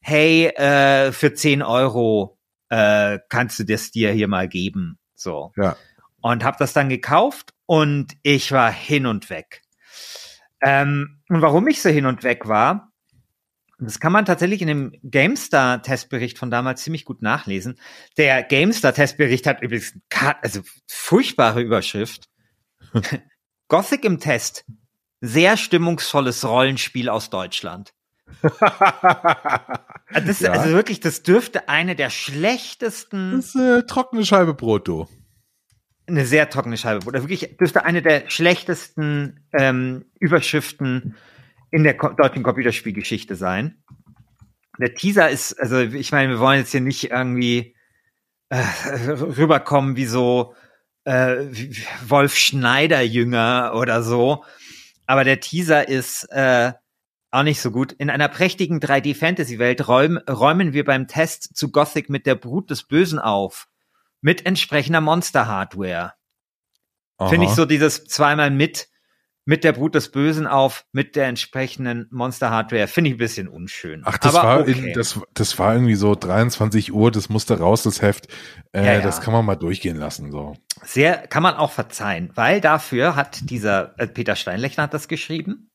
hey, 0.00 0.46
äh, 0.46 1.12
für 1.12 1.32
10 1.32 1.62
Euro 1.62 2.38
äh, 2.68 3.20
kannst 3.28 3.58
du 3.60 3.64
das 3.64 3.92
dir 3.92 4.10
hier 4.10 4.28
mal 4.28 4.48
geben. 4.48 4.98
So. 5.14 5.52
Ja. 5.56 5.76
Und 6.20 6.44
habe 6.44 6.56
das 6.58 6.72
dann 6.72 6.88
gekauft 6.88 7.52
und 7.66 8.16
ich 8.22 8.50
war 8.52 8.70
hin 8.70 9.06
und 9.06 9.30
weg. 9.30 9.62
Ähm, 10.60 11.20
und 11.28 11.42
warum 11.42 11.68
ich 11.68 11.82
so 11.82 11.88
hin 11.88 12.06
und 12.06 12.24
weg 12.24 12.48
war, 12.48 12.92
das 13.78 13.98
kann 13.98 14.12
man 14.12 14.24
tatsächlich 14.24 14.62
in 14.62 14.68
dem 14.68 14.92
GameStar-Testbericht 15.02 16.38
von 16.38 16.50
damals 16.50 16.82
ziemlich 16.82 17.04
gut 17.04 17.20
nachlesen. 17.20 17.78
Der 18.16 18.42
GameStar-Testbericht 18.42 19.46
hat 19.46 19.60
übrigens 19.60 19.98
also 20.40 20.60
furchtbare 20.86 21.60
Überschrift. 21.60 22.28
Gothic 23.68 24.04
im 24.04 24.18
Test. 24.18 24.64
Sehr 25.20 25.56
stimmungsvolles 25.56 26.44
Rollenspiel 26.44 27.08
aus 27.08 27.30
Deutschland. 27.30 27.94
das, 28.42 30.40
ja. 30.40 30.52
Also 30.52 30.70
wirklich, 30.70 31.00
das 31.00 31.22
dürfte 31.22 31.68
eine 31.68 31.94
der 31.94 32.10
schlechtesten. 32.10 33.32
Das 33.36 33.46
ist 33.46 33.56
eine 33.56 33.86
trockene 33.86 34.24
Scheibe 34.24 34.54
Brot, 34.54 34.88
du. 34.88 35.06
Eine 36.06 36.26
sehr 36.26 36.50
trockene 36.50 36.76
Scheibe 36.76 37.00
Brot. 37.00 37.14
Also 37.14 37.28
wirklich, 37.28 37.56
dürfte 37.56 37.84
eine 37.84 38.02
der 38.02 38.28
schlechtesten 38.28 39.46
ähm, 39.52 40.06
Überschriften 40.18 41.16
in 41.70 41.84
der 41.84 41.94
deutschen 41.94 42.42
Computerspielgeschichte 42.42 43.36
sein. 43.36 43.82
Der 44.78 44.94
Teaser 44.94 45.30
ist, 45.30 45.58
also 45.60 45.78
ich 45.78 46.12
meine, 46.12 46.30
wir 46.30 46.40
wollen 46.40 46.60
jetzt 46.60 46.72
hier 46.72 46.80
nicht 46.80 47.10
irgendwie 47.10 47.76
äh, 48.48 48.62
rüberkommen 49.10 49.96
wie 49.96 50.06
so 50.06 50.54
äh, 51.04 51.46
Wolf 52.06 52.36
Schneider 52.36 53.02
Jünger 53.02 53.72
oder 53.74 54.02
so. 54.02 54.44
Aber 55.06 55.24
der 55.24 55.40
Teaser 55.40 55.88
ist 55.88 56.24
äh, 56.30 56.72
auch 57.30 57.42
nicht 57.42 57.60
so 57.60 57.70
gut. 57.70 57.92
In 57.92 58.10
einer 58.10 58.28
prächtigen 58.28 58.78
3D-Fantasy-Welt 58.78 59.88
räum, 59.88 60.18
räumen 60.28 60.72
wir 60.72 60.84
beim 60.84 61.08
Test 61.08 61.56
zu 61.56 61.70
Gothic 61.70 62.08
mit 62.08 62.26
der 62.26 62.34
Brut 62.34 62.70
des 62.70 62.84
Bösen 62.84 63.18
auf. 63.18 63.68
Mit 64.20 64.46
entsprechender 64.46 65.00
Monster-Hardware. 65.00 66.14
Finde 67.28 67.46
ich 67.46 67.52
so 67.52 67.64
dieses 67.64 68.04
zweimal 68.04 68.50
mit 68.50 68.88
mit 69.44 69.64
der 69.64 69.72
Brut 69.72 69.94
des 69.94 70.10
Bösen 70.10 70.46
auf, 70.46 70.84
mit 70.92 71.16
der 71.16 71.26
entsprechenden 71.26 72.06
Monster-Hardware. 72.10 72.86
Finde 72.86 73.10
ich 73.10 73.14
ein 73.16 73.18
bisschen 73.18 73.48
unschön. 73.48 74.02
Ach, 74.04 74.18
das 74.18 74.34
war, 74.34 74.60
okay. 74.60 74.72
in, 74.72 74.92
das, 74.92 75.20
das 75.34 75.58
war 75.58 75.74
irgendwie 75.74 75.96
so 75.96 76.14
23 76.14 76.92
Uhr, 76.92 77.10
das 77.10 77.28
musste 77.28 77.58
raus, 77.58 77.82
das 77.82 78.02
Heft. 78.02 78.28
Äh, 78.72 78.84
ja, 78.84 78.92
ja. 78.94 79.00
Das 79.00 79.20
kann 79.20 79.32
man 79.32 79.44
mal 79.44 79.56
durchgehen 79.56 79.96
lassen, 79.96 80.30
so. 80.30 80.54
Sehr, 80.84 81.26
kann 81.26 81.42
man 81.42 81.54
auch 81.54 81.72
verzeihen, 81.72 82.30
weil 82.34 82.60
dafür 82.60 83.16
hat 83.16 83.50
dieser, 83.50 83.98
äh, 83.98 84.06
Peter 84.06 84.36
Steinlechner 84.36 84.84
hat 84.84 84.94
das 84.94 85.08
geschrieben. 85.08 85.70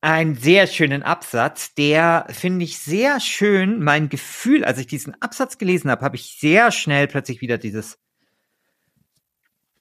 Einen 0.00 0.36
sehr 0.36 0.68
schönen 0.68 1.02
Absatz, 1.02 1.74
der 1.74 2.26
finde 2.30 2.64
ich 2.64 2.78
sehr 2.78 3.18
schön 3.20 3.82
mein 3.82 4.08
Gefühl, 4.08 4.64
als 4.64 4.78
ich 4.78 4.86
diesen 4.86 5.20
Absatz 5.20 5.58
gelesen 5.58 5.90
habe, 5.90 6.04
habe 6.04 6.16
ich 6.16 6.36
sehr 6.38 6.70
schnell 6.70 7.08
plötzlich 7.08 7.40
wieder 7.40 7.58
dieses 7.58 7.98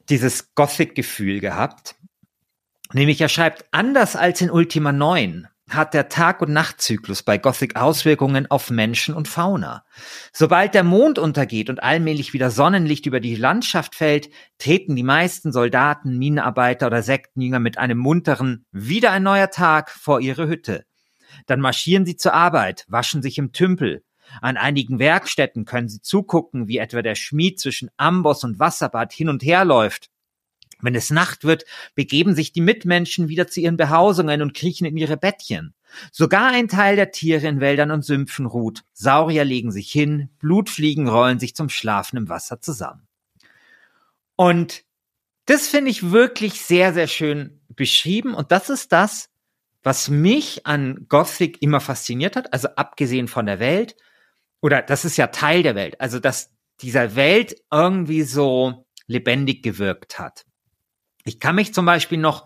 dieses 0.09 0.53
Gothic-Gefühl 0.55 1.39
gehabt. 1.39 1.95
Nämlich 2.93 3.19
er 3.21 3.29
schreibt, 3.29 3.65
anders 3.71 4.15
als 4.15 4.41
in 4.41 4.49
Ultima 4.49 4.91
9 4.91 5.47
hat 5.69 5.93
der 5.93 6.07
Tag- 6.07 6.41
und 6.41 6.53
Nachtzyklus 6.53 7.23
bei 7.23 7.37
Gothic 7.37 7.75
Auswirkungen 7.75 8.49
auf 8.49 8.69
Menschen 8.69 9.13
und 9.13 9.27
Fauna. 9.27 9.83
Sobald 10.31 10.73
der 10.73 10.85
Mond 10.85 11.19
untergeht 11.19 11.69
und 11.69 11.83
allmählich 11.83 12.31
wieder 12.31 12.51
Sonnenlicht 12.51 13.05
über 13.05 13.19
die 13.19 13.35
Landschaft 13.35 13.95
fällt, 13.95 14.29
treten 14.59 14.95
die 14.95 15.03
meisten 15.03 15.51
Soldaten, 15.51 16.17
Minenarbeiter 16.17 16.87
oder 16.87 17.03
Sektenjünger 17.03 17.59
mit 17.59 17.77
einem 17.77 17.97
munteren 17.97 18.65
Wieder 18.71 19.11
ein 19.11 19.23
neuer 19.23 19.49
Tag 19.49 19.91
vor 19.91 20.21
ihre 20.21 20.47
Hütte. 20.47 20.85
Dann 21.45 21.59
marschieren 21.59 22.05
sie 22.05 22.15
zur 22.15 22.33
Arbeit, 22.33 22.85
waschen 22.87 23.21
sich 23.21 23.37
im 23.37 23.51
Tümpel. 23.51 24.03
An 24.41 24.55
einigen 24.55 24.99
Werkstätten 24.99 25.65
können 25.65 25.89
sie 25.89 26.01
zugucken, 26.01 26.67
wie 26.67 26.77
etwa 26.77 27.01
der 27.01 27.15
Schmied 27.15 27.59
zwischen 27.59 27.89
Amboss 27.97 28.43
und 28.45 28.59
Wasserbad 28.59 29.11
hin 29.11 29.29
und 29.29 29.43
her 29.43 29.65
läuft 29.65 30.09
wenn 30.81 30.95
es 30.95 31.09
Nacht 31.09 31.43
wird, 31.43 31.65
begeben 31.95 32.35
sich 32.35 32.51
die 32.51 32.61
Mitmenschen 32.61 33.29
wieder 33.29 33.47
zu 33.47 33.59
ihren 33.59 33.77
Behausungen 33.77 34.41
und 34.41 34.53
kriechen 34.53 34.85
in 34.85 34.97
ihre 34.97 35.17
Bettchen. 35.17 35.73
Sogar 36.11 36.51
ein 36.51 36.67
Teil 36.67 36.95
der 36.95 37.11
Tiere 37.11 37.47
in 37.47 37.59
Wäldern 37.59 37.91
und 37.91 38.03
Sümpfen 38.03 38.45
ruht. 38.45 38.83
Saurier 38.93 39.45
legen 39.45 39.71
sich 39.71 39.91
hin, 39.91 40.29
Blutfliegen 40.39 41.07
rollen 41.07 41.39
sich 41.39 41.55
zum 41.55 41.69
Schlafen 41.69 42.17
im 42.17 42.29
Wasser 42.29 42.61
zusammen. 42.61 43.07
Und 44.35 44.83
das 45.45 45.67
finde 45.67 45.89
ich 45.91 46.11
wirklich 46.11 46.61
sehr, 46.61 46.93
sehr 46.93 47.07
schön 47.07 47.61
beschrieben. 47.69 48.33
Und 48.33 48.51
das 48.51 48.69
ist 48.69 48.91
das, 48.91 49.29
was 49.81 50.09
mich 50.09 50.65
an 50.65 51.05
Gothic 51.07 51.61
immer 51.61 51.79
fasziniert 51.79 52.35
hat. 52.35 52.53
Also 52.53 52.67
abgesehen 52.75 53.27
von 53.27 53.45
der 53.45 53.59
Welt. 53.59 53.95
Oder 54.61 54.81
das 54.81 55.05
ist 55.05 55.17
ja 55.17 55.27
Teil 55.27 55.63
der 55.63 55.75
Welt. 55.75 55.99
Also 56.01 56.19
dass 56.19 56.51
dieser 56.81 57.15
Welt 57.15 57.55
irgendwie 57.71 58.23
so 58.23 58.85
lebendig 59.07 59.63
gewirkt 59.63 60.19
hat. 60.19 60.45
Ich 61.27 61.39
kann 61.39 61.55
mich 61.55 61.73
zum 61.73 61.85
Beispiel 61.85 62.17
noch 62.17 62.45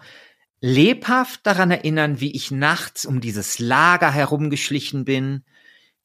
lebhaft 0.62 1.46
daran 1.46 1.72
erinnern, 1.72 2.20
wie 2.20 2.36
ich 2.36 2.52
nachts 2.52 3.06
um 3.06 3.20
dieses 3.20 3.60
Lager 3.60 4.12
herumgeschlichen 4.12 5.06
bin, 5.06 5.44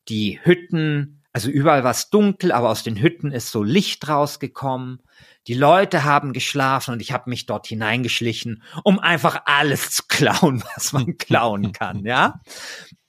die 0.09 0.41
Hütten, 0.43 1.23
also 1.33 1.51
überall 1.51 1.85
war 1.85 1.91
es 1.91 2.09
dunkel, 2.09 2.53
aber 2.53 2.71
aus 2.71 2.83
den 2.83 3.01
Hütten 3.01 3.31
ist 3.31 3.51
so 3.51 3.62
Licht 3.62 4.09
rausgekommen. 4.09 5.03
Die 5.47 5.55
Leute 5.55 6.05
haben 6.05 6.33
geschlafen 6.33 6.93
und 6.93 7.03
ich 7.03 7.12
habe 7.12 7.29
mich 7.29 7.47
dort 7.47 7.67
hineingeschlichen, 7.67 8.62
um 8.85 8.99
einfach 8.99 9.43
alles 9.45 9.91
zu 9.91 10.05
klauen, 10.09 10.62
was 10.75 10.93
man 10.93 11.19
klauen 11.19 11.73
kann, 11.73 12.05
ja. 12.07 12.41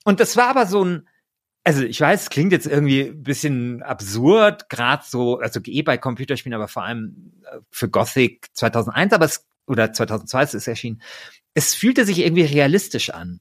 Und 0.04 0.20
das 0.20 0.36
war 0.36 0.48
aber 0.48 0.66
so 0.66 0.84
ein, 0.84 1.08
also 1.64 1.82
ich 1.82 2.00
weiß, 2.00 2.22
es 2.22 2.30
klingt 2.30 2.52
jetzt 2.52 2.66
irgendwie 2.66 3.02
ein 3.02 3.22
bisschen 3.22 3.82
absurd, 3.82 4.68
gerade 4.68 5.04
so, 5.06 5.38
also 5.38 5.60
eh 5.64 5.82
bei 5.82 5.98
Computerspielen, 5.98 6.54
aber 6.54 6.68
vor 6.68 6.84
allem 6.84 7.32
äh, 7.44 7.58
für 7.70 7.88
Gothic 7.88 8.48
2001, 8.54 9.12
aber 9.12 9.24
es 9.24 9.46
oder 9.68 9.92
2002 9.92 10.42
ist 10.42 10.54
es 10.54 10.68
erschienen. 10.68 11.02
Es 11.54 11.74
fühlte 11.74 12.04
sich 12.04 12.18
irgendwie 12.18 12.42
realistisch 12.42 13.10
an. 13.10 13.40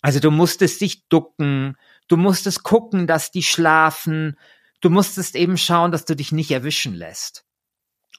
Also 0.00 0.20
du 0.20 0.30
musstest 0.30 0.80
dich 0.80 1.08
ducken, 1.08 1.76
du 2.08 2.16
musstest 2.16 2.62
gucken, 2.62 3.06
dass 3.06 3.30
die 3.30 3.42
schlafen, 3.42 4.38
du 4.80 4.90
musstest 4.90 5.34
eben 5.34 5.56
schauen, 5.56 5.92
dass 5.92 6.04
du 6.04 6.14
dich 6.14 6.30
nicht 6.32 6.50
erwischen 6.50 6.94
lässt. 6.94 7.44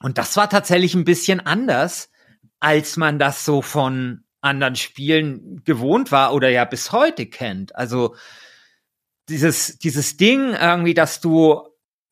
Und 0.00 0.18
das 0.18 0.36
war 0.36 0.50
tatsächlich 0.50 0.94
ein 0.94 1.04
bisschen 1.04 1.40
anders, 1.40 2.10
als 2.60 2.96
man 2.96 3.18
das 3.18 3.44
so 3.44 3.62
von 3.62 4.24
anderen 4.40 4.76
Spielen 4.76 5.62
gewohnt 5.64 6.12
war 6.12 6.34
oder 6.34 6.48
ja 6.48 6.64
bis 6.64 6.92
heute 6.92 7.26
kennt. 7.26 7.74
Also 7.76 8.16
dieses, 9.28 9.78
dieses 9.78 10.16
Ding 10.16 10.54
irgendwie, 10.54 10.94
dass 10.94 11.20
du, 11.20 11.62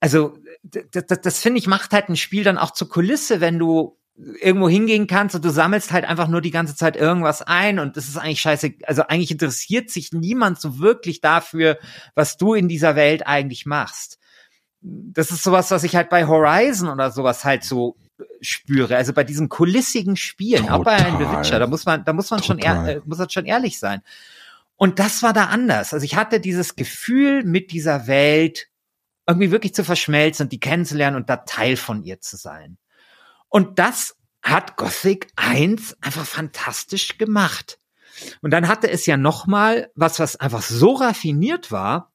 also 0.01 0.37
das, 0.63 1.07
das, 1.07 1.21
das 1.21 1.41
finde 1.41 1.59
ich 1.59 1.67
macht 1.67 1.93
halt 1.93 2.09
ein 2.09 2.17
Spiel 2.17 2.45
dann 2.45 2.59
auch 2.59 2.73
zur 2.73 2.89
Kulisse, 2.89 3.41
wenn 3.41 3.59
du 3.59 3.99
irgendwo 4.17 4.69
hingehen 4.69 5.07
kannst 5.07 5.35
und 5.35 5.45
du 5.45 5.51
sammelst 5.51 5.93
halt 5.93 6.05
einfach 6.05 6.29
nur 6.29 6.41
die 6.41 6.53
ganze 6.53 6.77
Zeit 6.77 6.97
irgendwas 6.97 7.43
ein 7.43 7.81
und 7.81 7.97
das 7.97 8.09
ist 8.09 8.17
eigentlich 8.17 8.41
scheiße. 8.41 8.75
Also 8.85 9.03
eigentlich 9.03 9.33
interessiert 9.33 9.91
sich 9.91 10.13
niemand 10.13 10.61
so 10.61 10.79
wirklich 10.79 11.21
dafür, 11.21 11.79
was 12.15 12.37
du 12.37 12.55
in 12.55 12.69
dieser 12.69 12.95
Welt 12.95 13.27
eigentlich 13.27 13.67
machst. 13.67 14.19
Das 14.81 15.31
ist 15.31 15.43
sowas, 15.43 15.71
was 15.71 15.83
ich 15.83 15.97
halt 15.97 16.11
bei 16.11 16.29
Horizon 16.29 16.89
oder 16.89 17.11
sowas 17.11 17.45
halt 17.45 17.65
so 17.65 17.97
spüre. 18.41 18.97
Also 18.97 19.13
bei 19.13 19.25
diesen 19.25 19.49
kulissigen 19.49 20.17
Spielen, 20.17 20.63
Total. 20.63 20.79
auch 20.79 20.85
bei 20.85 20.93
einem 20.93 21.19
The 21.19 21.37
Witcher, 21.37 21.59
da 21.59 21.67
muss 21.67 21.85
man, 21.85 22.05
da 22.05 22.13
muss 22.13 22.31
man 22.31 22.43
schon, 22.43 22.59
ehr, 22.59 22.87
äh, 22.87 23.01
muss 23.05 23.19
man 23.19 23.31
schon 23.31 23.47
ehrlich 23.47 23.79
sein. 23.79 24.03
Und 24.77 24.99
das 25.01 25.23
war 25.23 25.33
da 25.33 25.47
anders. 25.47 25.93
Also 25.93 26.05
ich 26.05 26.15
hatte 26.15 26.39
dieses 26.39 26.77
Gefühl, 26.77 27.43
mit 27.43 27.73
dieser 27.73 28.07
Welt 28.07 28.69
irgendwie 29.27 29.51
wirklich 29.51 29.75
zu 29.75 29.85
verschmelzen 29.85 30.45
und 30.45 30.53
die 30.53 30.61
kennenzulernen 30.61 31.17
und 31.17 31.31
da 31.31 31.39
Teil 31.39 31.77
von 31.77 32.03
ihr 32.03 32.21
zu 32.21 32.37
sein. 32.37 32.77
Und 33.55 33.79
das 33.79 34.17
hat 34.43 34.77
Gothic 34.77 35.29
1 35.37 35.99
einfach 36.01 36.27
fantastisch 36.27 37.19
gemacht. 37.19 37.79
Und 38.43 38.51
dann 38.51 38.67
hatte 38.67 38.91
es 38.91 39.07
ja 39.07 39.17
noch 39.17 39.47
mal 39.47 39.93
was, 39.95 40.19
was 40.19 40.35
einfach 40.35 40.61
so 40.61 40.95
raffiniert 40.95 41.71
war, 41.71 42.13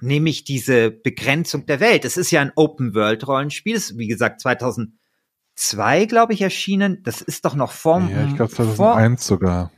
nämlich 0.00 0.42
diese 0.42 0.90
Begrenzung 0.90 1.66
der 1.66 1.78
Welt. 1.78 2.04
Es 2.04 2.16
ist 2.16 2.32
ja 2.32 2.40
ein 2.40 2.50
Open-World-Rollenspiel, 2.56 3.76
ist 3.76 3.96
wie 3.96 4.08
gesagt 4.08 4.40
2002, 4.40 6.06
glaube 6.06 6.32
ich, 6.32 6.42
erschienen. 6.42 7.00
Das 7.04 7.20
ist 7.22 7.44
doch 7.44 7.54
noch 7.54 7.70
vor... 7.70 8.00
Ja, 8.10 8.26
ich 8.26 8.34
glaube 8.34 8.52
2001 8.52 9.24
vor, 9.24 9.36
sogar. 9.36 9.70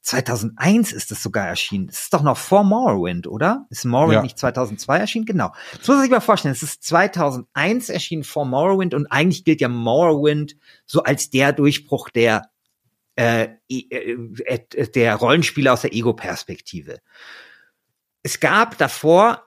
2001 0.00 0.92
ist 0.92 1.12
es 1.12 1.22
sogar 1.22 1.46
erschienen. 1.46 1.86
Das 1.86 2.00
ist 2.00 2.14
doch 2.14 2.22
noch 2.22 2.36
vor 2.36 2.64
Morrowind, 2.64 3.26
oder? 3.26 3.66
Ist 3.70 3.84
Morrowind 3.84 4.14
ja. 4.14 4.22
nicht 4.22 4.38
2002 4.38 4.98
erschienen? 4.98 5.26
Genau. 5.26 5.52
Das 5.72 5.80
muss 5.80 5.88
man 5.88 6.02
sich 6.02 6.10
mal 6.10 6.20
vorstellen. 6.20 6.52
Es 6.52 6.62
ist 6.62 6.82
2001 6.84 7.88
erschienen 7.88 8.24
vor 8.24 8.44
Morrowind 8.44 8.94
und 8.94 9.06
eigentlich 9.06 9.44
gilt 9.44 9.60
ja 9.60 9.68
Morrowind 9.68 10.56
so 10.86 11.02
als 11.02 11.30
der 11.30 11.52
Durchbruch 11.52 12.10
der 12.10 12.50
äh, 13.14 13.48
äh, 13.68 14.16
äh, 14.46 14.88
der 14.88 15.16
Rollenspiele 15.16 15.70
aus 15.70 15.82
der 15.82 15.92
Ego-Perspektive. 15.92 17.00
Es 18.22 18.40
gab 18.40 18.78
davor 18.78 19.46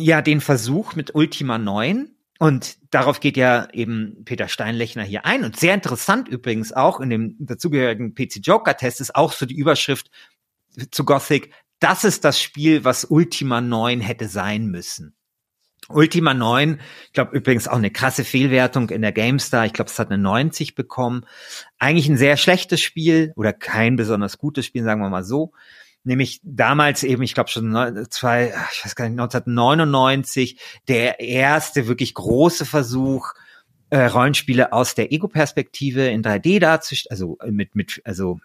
ja 0.00 0.22
den 0.22 0.40
Versuch 0.40 0.94
mit 0.94 1.14
Ultima 1.14 1.58
9, 1.58 2.15
und 2.38 2.76
darauf 2.90 3.20
geht 3.20 3.36
ja 3.36 3.68
eben 3.72 4.24
Peter 4.24 4.48
Steinlechner 4.48 5.02
hier 5.02 5.24
ein. 5.24 5.44
Und 5.44 5.58
sehr 5.58 5.74
interessant 5.74 6.28
übrigens 6.28 6.72
auch 6.72 7.00
in 7.00 7.10
dem 7.10 7.36
dazugehörigen 7.38 8.14
PC 8.14 8.38
Joker 8.42 8.76
Test 8.76 9.00
ist 9.00 9.14
auch 9.14 9.32
so 9.32 9.46
die 9.46 9.56
Überschrift 9.56 10.10
zu 10.90 11.04
Gothic. 11.04 11.52
Das 11.78 12.04
ist 12.04 12.24
das 12.24 12.40
Spiel, 12.40 12.84
was 12.84 13.04
Ultima 13.06 13.60
9 13.60 14.00
hätte 14.00 14.28
sein 14.28 14.66
müssen. 14.66 15.14
Ultima 15.88 16.34
9, 16.34 16.80
ich 17.06 17.12
glaube 17.12 17.36
übrigens 17.36 17.68
auch 17.68 17.76
eine 17.76 17.92
krasse 17.92 18.24
Fehlwertung 18.24 18.90
in 18.90 19.02
der 19.02 19.12
GameStar. 19.12 19.66
Ich 19.66 19.72
glaube, 19.72 19.90
es 19.90 19.98
hat 19.98 20.10
eine 20.10 20.20
90 20.20 20.74
bekommen. 20.74 21.24
Eigentlich 21.78 22.08
ein 22.08 22.16
sehr 22.16 22.36
schlechtes 22.36 22.80
Spiel 22.80 23.32
oder 23.36 23.52
kein 23.52 23.94
besonders 23.94 24.36
gutes 24.36 24.66
Spiel, 24.66 24.82
sagen 24.82 25.00
wir 25.00 25.10
mal 25.10 25.24
so 25.24 25.52
nämlich 26.06 26.40
damals 26.42 27.02
eben, 27.02 27.22
ich 27.22 27.34
glaube 27.34 27.50
schon 27.50 28.06
zwei, 28.10 28.54
ich 28.72 28.84
weiß 28.84 28.94
gar 28.94 29.08
nicht, 29.08 29.18
1999, 29.18 30.58
der 30.88 31.20
erste 31.20 31.88
wirklich 31.88 32.14
große 32.14 32.64
Versuch, 32.64 33.32
äh, 33.90 34.06
Rollenspiele 34.06 34.72
aus 34.72 34.94
der 34.94 35.12
Ego-Perspektive 35.12 36.08
in 36.08 36.22
3D 36.22 36.60
darzustellen, 36.60 37.10
also 37.10 37.38
mit, 37.50 37.74
mit, 37.74 38.00
also, 38.04 38.40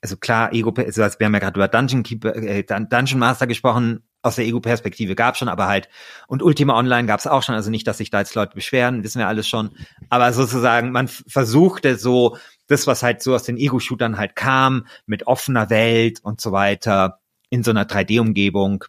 also 0.00 0.16
klar, 0.16 0.52
Ego, 0.52 0.72
also 0.76 1.02
wir 1.02 1.26
haben 1.26 1.34
ja 1.34 1.38
gerade 1.38 1.58
über 1.58 1.68
Dungeon 1.68 2.02
Keeper, 2.02 2.34
äh, 2.34 2.64
Dungeon 2.64 3.18
Master 3.18 3.46
gesprochen, 3.46 4.02
aus 4.22 4.36
der 4.36 4.44
Ego-Perspektive 4.46 5.14
gab 5.14 5.36
schon, 5.36 5.48
aber 5.48 5.66
halt, 5.66 5.88
und 6.28 6.42
Ultima 6.42 6.78
Online 6.78 7.06
gab 7.06 7.20
es 7.20 7.26
auch 7.26 7.42
schon, 7.42 7.54
also 7.54 7.70
nicht, 7.70 7.86
dass 7.86 7.98
sich 7.98 8.10
da 8.10 8.20
jetzt 8.20 8.34
Leute 8.34 8.54
beschweren, 8.54 9.02
wissen 9.02 9.18
wir 9.18 9.28
alles 9.28 9.48
schon, 9.48 9.70
aber 10.10 10.32
sozusagen, 10.32 10.92
man 10.92 11.08
versuchte 11.08 11.96
so 11.96 12.36
das, 12.72 12.86
was 12.86 13.02
halt 13.02 13.22
so 13.22 13.34
aus 13.34 13.44
den 13.44 13.56
Ego-Shootern 13.56 14.18
halt 14.18 14.34
kam, 14.34 14.86
mit 15.06 15.26
offener 15.26 15.70
Welt 15.70 16.20
und 16.22 16.40
so 16.40 16.50
weiter, 16.52 17.20
in 17.50 17.62
so 17.62 17.70
einer 17.70 17.84
3D-Umgebung, 17.84 18.84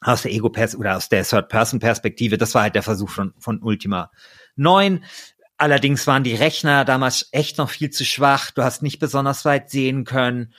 aus 0.00 0.22
der 0.22 0.32
ego 0.32 0.52
oder 0.76 0.96
aus 0.96 1.08
der 1.08 1.24
Third-Person-Perspektive, 1.24 2.36
das 2.36 2.54
war 2.54 2.62
halt 2.62 2.74
der 2.74 2.82
Versuch 2.82 3.08
von, 3.08 3.32
von 3.38 3.62
Ultima 3.62 4.10
9. 4.56 5.02
Allerdings 5.56 6.06
waren 6.06 6.24
die 6.24 6.34
Rechner 6.34 6.84
damals 6.84 7.28
echt 7.32 7.58
noch 7.58 7.70
viel 7.70 7.90
zu 7.90 8.04
schwach, 8.04 8.50
du 8.50 8.62
hast 8.62 8.82
nicht 8.82 8.98
besonders 8.98 9.44
weit 9.44 9.70
sehen 9.70 10.04
können. 10.04 10.52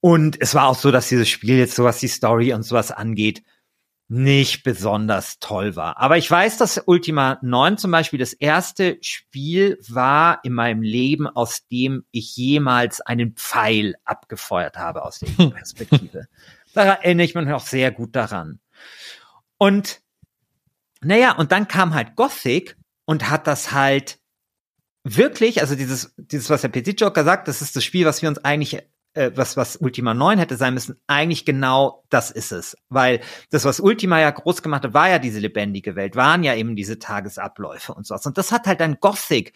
Und 0.00 0.40
es 0.40 0.54
war 0.54 0.68
auch 0.68 0.78
so, 0.78 0.90
dass 0.90 1.08
dieses 1.08 1.28
Spiel 1.28 1.58
jetzt, 1.58 1.74
so 1.74 1.84
was 1.84 1.98
die 1.98 2.08
Story 2.08 2.52
und 2.52 2.62
sowas 2.62 2.90
angeht, 2.90 3.42
nicht 4.08 4.62
besonders 4.62 5.38
toll 5.40 5.74
war. 5.74 5.98
Aber 5.98 6.16
ich 6.16 6.30
weiß, 6.30 6.58
dass 6.58 6.82
Ultima 6.86 7.38
9 7.42 7.76
zum 7.76 7.90
Beispiel 7.90 8.20
das 8.20 8.32
erste 8.32 8.98
Spiel 9.00 9.78
war 9.88 10.40
in 10.44 10.52
meinem 10.52 10.82
Leben, 10.82 11.26
aus 11.26 11.66
dem 11.66 12.04
ich 12.12 12.36
jemals 12.36 13.00
einen 13.00 13.34
Pfeil 13.34 13.96
abgefeuert 14.04 14.76
habe 14.76 15.02
aus 15.04 15.18
der 15.18 15.50
Perspektive. 15.50 16.28
da 16.72 16.84
erinnere 16.84 17.24
ich 17.24 17.34
mich 17.34 17.46
noch 17.46 17.66
sehr 17.66 17.90
gut 17.90 18.14
daran. 18.14 18.60
Und 19.58 20.00
naja, 21.00 21.32
und 21.32 21.50
dann 21.50 21.66
kam 21.66 21.94
halt 21.94 22.14
Gothic 22.14 22.76
und 23.06 23.28
hat 23.28 23.46
das 23.46 23.72
halt 23.72 24.18
wirklich, 25.02 25.60
also 25.60 25.74
dieses, 25.74 26.14
dieses, 26.16 26.48
was 26.50 26.62
der 26.62 26.68
PC 26.68 27.00
Joker 27.00 27.24
sagt, 27.24 27.48
das 27.48 27.62
ist 27.62 27.76
das 27.76 27.84
Spiel, 27.84 28.06
was 28.06 28.22
wir 28.22 28.28
uns 28.28 28.44
eigentlich 28.44 28.82
äh, 29.16 29.32
was, 29.34 29.56
was 29.56 29.76
Ultima 29.76 30.14
9 30.14 30.38
hätte 30.38 30.56
sein 30.56 30.74
müssen, 30.74 31.00
eigentlich 31.06 31.44
genau 31.44 32.04
das 32.10 32.30
ist 32.30 32.52
es. 32.52 32.76
Weil 32.88 33.20
das, 33.50 33.64
was 33.64 33.80
Ultima 33.80 34.20
ja 34.20 34.30
groß 34.30 34.62
gemacht 34.62 34.84
hat, 34.84 34.94
war 34.94 35.08
ja 35.08 35.18
diese 35.18 35.40
lebendige 35.40 35.96
Welt, 35.96 36.16
waren 36.16 36.44
ja 36.44 36.54
eben 36.54 36.76
diese 36.76 36.98
Tagesabläufe 36.98 37.94
und 37.94 38.06
sowas. 38.06 38.26
Und 38.26 38.38
das 38.38 38.52
hat 38.52 38.66
halt 38.66 38.80
dann 38.80 38.98
Gothic 39.00 39.54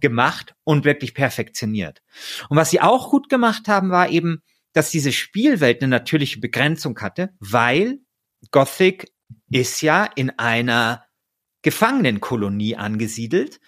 gemacht 0.00 0.54
und 0.64 0.84
wirklich 0.84 1.14
perfektioniert. 1.14 2.02
Und 2.48 2.56
was 2.56 2.70
sie 2.70 2.80
auch 2.80 3.10
gut 3.10 3.28
gemacht 3.28 3.68
haben, 3.68 3.90
war 3.90 4.10
eben, 4.10 4.42
dass 4.72 4.90
diese 4.90 5.12
Spielwelt 5.12 5.80
eine 5.80 5.88
natürliche 5.88 6.40
Begrenzung 6.40 6.98
hatte, 7.00 7.30
weil 7.38 8.00
Gothic 8.50 9.10
ist 9.50 9.80
ja 9.80 10.04
in 10.04 10.30
einer 10.30 11.04
Gefangenenkolonie 11.62 12.76
angesiedelt. 12.76 13.60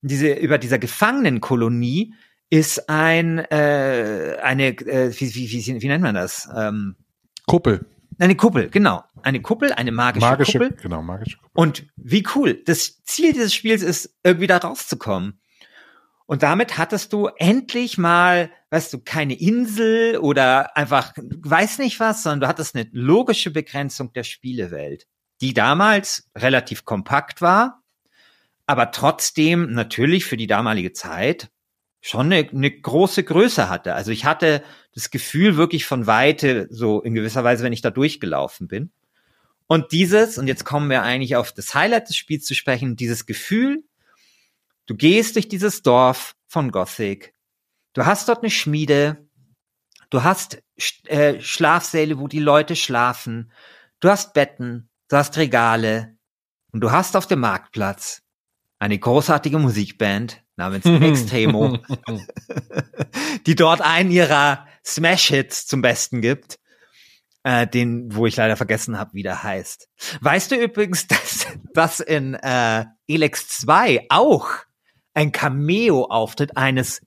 Diese, 0.00 0.32
über 0.32 0.58
dieser 0.58 0.78
Gefangenenkolonie 0.78 2.14
ist 2.50 2.88
ein 2.88 3.38
äh, 3.38 4.38
eine 4.42 4.68
äh, 4.68 5.12
wie, 5.18 5.34
wie, 5.34 5.50
wie, 5.50 5.82
wie 5.82 5.88
nennt 5.88 6.02
man 6.02 6.14
das? 6.14 6.48
Ähm, 6.54 6.96
Kuppel. 7.46 7.86
Eine 8.18 8.34
Kuppel, 8.34 8.70
genau. 8.70 9.04
Eine 9.22 9.42
Kuppel, 9.42 9.72
eine 9.72 9.92
magische, 9.92 10.26
magische 10.26 10.58
Kuppel. 10.58 10.76
Genau, 10.80 11.02
magische 11.02 11.36
Kuppel. 11.36 11.50
Und 11.54 11.86
wie 11.96 12.24
cool. 12.34 12.62
Das 12.64 13.02
Ziel 13.04 13.32
dieses 13.32 13.54
Spiels 13.54 13.82
ist, 13.82 14.16
irgendwie 14.22 14.46
da 14.46 14.56
rauszukommen. 14.58 15.40
Und 16.26 16.42
damit 16.42 16.76
hattest 16.76 17.12
du 17.12 17.28
endlich 17.36 17.98
mal, 17.98 18.50
weißt 18.70 18.92
du, 18.92 18.98
keine 19.00 19.38
Insel 19.38 20.18
oder 20.18 20.76
einfach, 20.76 21.12
weiß 21.16 21.78
nicht 21.78 22.00
was, 22.00 22.22
sondern 22.22 22.40
du 22.40 22.48
hattest 22.48 22.74
eine 22.74 22.88
logische 22.92 23.52
Begrenzung 23.52 24.12
der 24.12 24.24
Spielewelt, 24.24 25.06
die 25.40 25.54
damals 25.54 26.28
relativ 26.36 26.84
kompakt 26.84 27.42
war, 27.42 27.82
aber 28.66 28.90
trotzdem 28.90 29.72
natürlich 29.72 30.24
für 30.24 30.36
die 30.36 30.48
damalige 30.48 30.92
Zeit 30.92 31.48
schon 32.06 32.32
eine, 32.32 32.48
eine 32.48 32.70
große 32.70 33.24
Größe 33.24 33.68
hatte. 33.68 33.94
Also 33.94 34.12
ich 34.12 34.24
hatte 34.24 34.62
das 34.94 35.10
Gefühl 35.10 35.56
wirklich 35.56 35.86
von 35.86 36.06
Weite, 36.06 36.68
so 36.70 37.02
in 37.02 37.14
gewisser 37.14 37.42
Weise, 37.42 37.64
wenn 37.64 37.72
ich 37.72 37.82
da 37.82 37.90
durchgelaufen 37.90 38.68
bin. 38.68 38.92
Und 39.66 39.90
dieses, 39.90 40.38
und 40.38 40.46
jetzt 40.46 40.64
kommen 40.64 40.88
wir 40.88 41.02
eigentlich 41.02 41.34
auf 41.34 41.50
das 41.50 41.74
Highlight 41.74 42.08
des 42.08 42.16
Spiels 42.16 42.44
zu 42.44 42.54
sprechen, 42.54 42.94
dieses 42.94 43.26
Gefühl, 43.26 43.82
du 44.86 44.94
gehst 44.94 45.34
durch 45.34 45.48
dieses 45.48 45.82
Dorf 45.82 46.36
von 46.46 46.70
Gothic, 46.70 47.34
du 47.92 48.06
hast 48.06 48.28
dort 48.28 48.42
eine 48.42 48.50
Schmiede, 48.50 49.26
du 50.10 50.22
hast 50.22 50.62
äh, 51.06 51.40
Schlafsäle, 51.40 52.20
wo 52.20 52.28
die 52.28 52.38
Leute 52.38 52.76
schlafen, 52.76 53.50
du 53.98 54.08
hast 54.08 54.32
Betten, 54.32 54.88
du 55.08 55.16
hast 55.16 55.36
Regale 55.36 56.16
und 56.70 56.82
du 56.82 56.92
hast 56.92 57.16
auf 57.16 57.26
dem 57.26 57.40
Marktplatz 57.40 58.22
eine 58.78 58.96
großartige 58.96 59.58
Musikband, 59.58 60.45
namens 60.56 60.84
Extremo, 60.86 61.78
die 63.46 63.54
dort 63.54 63.82
einen 63.82 64.10
ihrer 64.10 64.66
Smash-Hits 64.84 65.66
zum 65.66 65.82
Besten 65.82 66.20
gibt, 66.20 66.58
äh, 67.44 67.66
den, 67.66 68.14
wo 68.14 68.26
ich 68.26 68.36
leider 68.36 68.56
vergessen 68.56 68.98
habe, 68.98 69.10
wie 69.12 69.22
der 69.22 69.42
heißt. 69.42 69.88
Weißt 70.20 70.50
du 70.50 70.56
übrigens, 70.56 71.06
dass, 71.08 71.46
dass 71.74 72.00
in 72.00 72.34
äh, 72.34 72.86
Elex 73.06 73.48
2 73.48 74.06
auch 74.08 74.48
ein 75.14 75.32
Cameo-Auftritt 75.32 76.56
eines, 76.56 77.00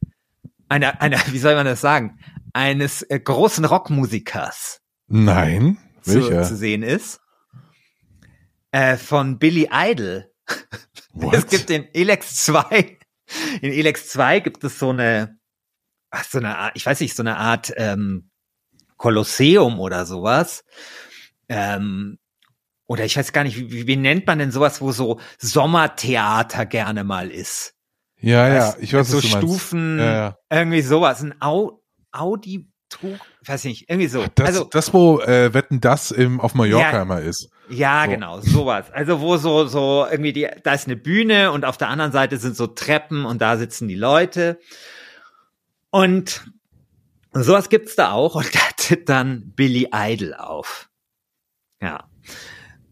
einer, 0.70 1.02
einer, 1.02 1.18
wie 1.28 1.40
soll 1.40 1.56
man 1.56 1.66
das 1.66 1.82
sagen, 1.82 2.20
eines 2.54 3.02
äh, 3.04 3.20
großen 3.20 3.66
Rockmusikers 3.66 4.82
Nein, 5.08 5.78
zu, 6.02 6.22
zu 6.22 6.56
sehen 6.56 6.84
ist? 6.84 7.20
Äh, 8.72 8.98
von 8.98 9.40
Billy 9.40 9.70
Idol. 9.72 10.32
What? 11.14 11.34
Es 11.34 11.48
gibt 11.48 11.72
in 11.72 11.88
Elex 11.94 12.44
2 12.46 12.99
in 13.62 13.72
Elex 13.72 14.10
2 14.10 14.40
gibt 14.40 14.64
es 14.64 14.80
so 14.80 14.90
eine, 14.90 15.38
ach, 16.12 16.24
so 16.24 16.38
eine 16.40 16.58
Art, 16.58 16.72
ich 16.76 16.86
weiß 16.86 17.00
nicht, 17.02 17.16
so 17.16 17.24
eine 17.24 17.38
Art 17.38 17.72
ähm, 17.78 18.30
Kolosseum 18.98 19.80
oder 19.80 20.06
sowas. 20.06 20.64
Ähm, 21.48 22.20
oder 22.88 23.06
ich 23.06 23.18
weiß 23.18 23.34
gar 23.34 23.44
nicht, 23.44 23.58
wie, 23.58 23.88
wie 23.88 23.96
nennt 23.96 24.26
man 24.26 24.40
denn 24.40 24.52
sowas, 24.52 24.82
wo 24.82 24.92
so 24.92 25.20
Sommertheater 25.38 26.66
gerne 26.66 27.04
mal 27.04 27.30
ist? 27.32 27.76
Ja, 28.22 28.48
ja, 28.48 28.68
Weißt, 28.68 28.78
ich 28.82 28.94
weiß, 28.94 29.08
so 29.08 29.18
was 29.18 29.24
du 29.24 29.30
meinst. 29.30 29.38
Stufen, 29.48 30.00
Ja, 30.00 30.14
ja. 30.14 30.38
irgendwie 30.50 30.82
sowas, 30.82 31.22
ein 31.22 31.40
Au 31.42 31.84
Audi 32.12 32.68
weiß 33.50 33.64
nicht, 33.66 33.90
irgendwie 33.90 34.08
so. 34.08 34.26
Das, 34.36 34.48
also 34.48 34.64
das 34.66 34.94
wo 34.94 35.20
äh, 35.22 35.54
Wetten 35.54 35.82
das 35.82 36.12
im, 36.12 36.40
auf 36.40 36.54
Mallorca 36.54 36.92
Ja. 36.92 37.02
immer 37.02 37.22
ist. 37.22 37.50
ja, 37.70 38.04
so. 38.06 38.12
genau, 38.12 38.42
sowas. 38.42 38.92
Also 38.92 39.20
wo 39.22 39.38
so 39.38 39.66
so 39.68 40.06
irgendwie 40.10 40.34
die 40.34 40.48
da 40.64 40.74
ist 40.74 40.86
eine 40.88 40.96
Bühne 40.96 41.52
und 41.52 41.66
auf 41.66 41.78
der 41.78 41.90
anderen 41.90 42.12
Seite 42.12 42.38
sind 42.38 42.56
so 42.56 42.68
Treppen 42.68 43.26
und 43.26 43.42
da 43.42 43.58
sitzen 43.58 43.88
die 43.88 43.96
Leute. 43.96 44.60
Und 45.92 46.46
sowas 47.34 47.70
gibt's 47.70 47.96
da 47.96 48.12
auch 48.12 48.36
und 48.36 48.46
da 48.56 48.60
tritt 48.78 49.10
dann 49.10 49.52
Billy 49.56 49.90
Idol 49.94 50.34
auf. 50.34 50.90
Ja. 51.82 52.06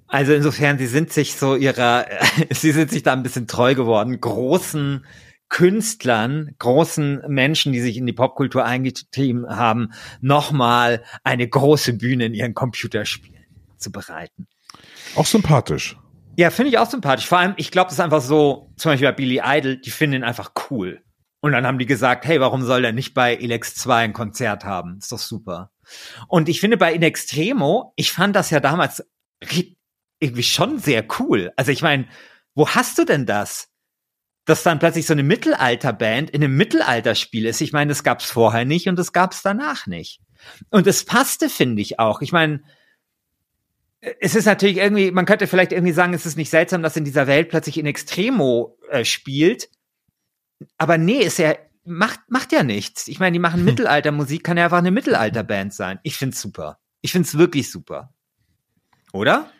Also 0.09 0.33
insofern, 0.33 0.77
sie 0.77 0.87
sind 0.87 1.11
sich 1.11 1.35
so 1.35 1.55
ihrer, 1.55 2.05
sie 2.49 2.71
sind 2.71 2.91
sich 2.91 3.03
da 3.03 3.13
ein 3.13 3.23
bisschen 3.23 3.47
treu 3.47 3.75
geworden, 3.75 4.19
großen 4.19 5.05
Künstlern, 5.49 6.55
großen 6.59 7.23
Menschen, 7.27 7.71
die 7.71 7.79
sich 7.79 7.97
in 7.97 8.05
die 8.05 8.13
Popkultur 8.13 8.65
eingetrieben 8.65 9.47
haben, 9.49 9.93
nochmal 10.21 11.03
eine 11.23 11.47
große 11.47 11.93
Bühne 11.93 12.25
in 12.25 12.33
ihren 12.33 12.53
Computerspielen 12.53 13.45
zu 13.77 13.91
bereiten. 13.91 14.47
Auch 15.15 15.25
sympathisch. 15.25 15.97
Ja, 16.35 16.51
finde 16.51 16.69
ich 16.69 16.77
auch 16.77 16.89
sympathisch. 16.89 17.27
Vor 17.27 17.39
allem, 17.39 17.53
ich 17.57 17.71
glaube, 17.71 17.87
es 17.87 17.93
ist 17.93 17.99
einfach 17.99 18.21
so, 18.21 18.71
zum 18.77 18.91
Beispiel 18.91 19.07
bei 19.07 19.15
Billy 19.15 19.41
Idol, 19.43 19.77
die 19.77 19.89
finden 19.89 20.17
ihn 20.17 20.23
einfach 20.23 20.51
cool. 20.69 21.01
Und 21.39 21.51
dann 21.51 21.65
haben 21.65 21.79
die 21.79 21.85
gesagt, 21.85 22.25
hey, 22.25 22.39
warum 22.41 22.63
soll 22.63 22.81
der 22.81 22.93
nicht 22.93 23.13
bei 23.13 23.35
Elex 23.35 23.75
2 23.75 23.95
ein 23.97 24.13
Konzert 24.13 24.65
haben? 24.65 24.97
Ist 24.99 25.11
doch 25.11 25.19
super. 25.19 25.71
Und 26.27 26.49
ich 26.49 26.59
finde 26.59 26.77
bei 26.77 26.93
In 26.93 27.03
Extremo, 27.03 27.93
ich 27.95 28.11
fand 28.11 28.35
das 28.35 28.49
ja 28.49 28.59
damals 28.59 29.03
irgendwie 30.19 30.43
schon 30.43 30.79
sehr 30.79 31.05
cool. 31.19 31.51
Also 31.55 31.71
ich 31.71 31.81
meine, 31.81 32.07
wo 32.55 32.67
hast 32.69 32.97
du 32.97 33.05
denn 33.05 33.25
das? 33.25 33.69
Dass 34.47 34.63
dann 34.63 34.79
plötzlich 34.79 35.05
so 35.05 35.13
eine 35.13 35.23
Mittelalterband 35.23 36.31
in 36.31 36.43
einem 36.43 36.57
Mittelalterspiel 36.57 37.45
ist. 37.45 37.61
Ich 37.61 37.73
meine, 37.73 37.89
das 37.89 38.03
gab's 38.03 38.25
vorher 38.25 38.65
nicht 38.65 38.87
und 38.87 38.97
das 38.97 39.13
gab's 39.13 39.43
danach 39.43 39.85
nicht. 39.85 40.21
Und 40.71 40.87
es 40.87 41.05
passte, 41.05 41.49
finde 41.49 41.83
ich 41.83 41.99
auch. 41.99 42.21
Ich 42.21 42.31
meine, 42.31 42.61
es 44.19 44.35
ist 44.35 44.45
natürlich 44.45 44.77
irgendwie, 44.77 45.11
man 45.11 45.25
könnte 45.25 45.47
vielleicht 45.47 45.71
irgendwie 45.71 45.93
sagen, 45.93 46.13
es 46.13 46.25
ist 46.25 46.37
nicht 46.37 46.49
seltsam, 46.49 46.81
dass 46.81 46.97
in 46.97 47.03
dieser 47.03 47.27
Welt 47.27 47.49
plötzlich 47.49 47.77
in 47.77 47.85
Extremo 47.85 48.77
äh, 48.89 49.05
spielt. 49.05 49.69
Aber 50.77 50.97
nee, 50.97 51.19
ist 51.19 51.39
ja, 51.39 51.55
macht, 51.83 52.19
macht 52.29 52.51
ja 52.51 52.63
nichts. 52.63 53.07
Ich 53.07 53.19
meine, 53.19 53.33
die 53.33 53.39
machen 53.39 53.65
Mittelaltermusik, 53.65 54.43
kann 54.43 54.57
ja 54.57 54.65
einfach 54.65 54.77
eine 54.77 54.91
Mittelalterband 54.91 55.73
sein. 55.73 55.99
Ich 56.03 56.17
find's 56.17 56.41
super. 56.41 56.79
Ich 57.01 57.11
find's 57.11 57.37
wirklich 57.37 57.71
super. 57.71 58.13
Oder? 59.13 59.51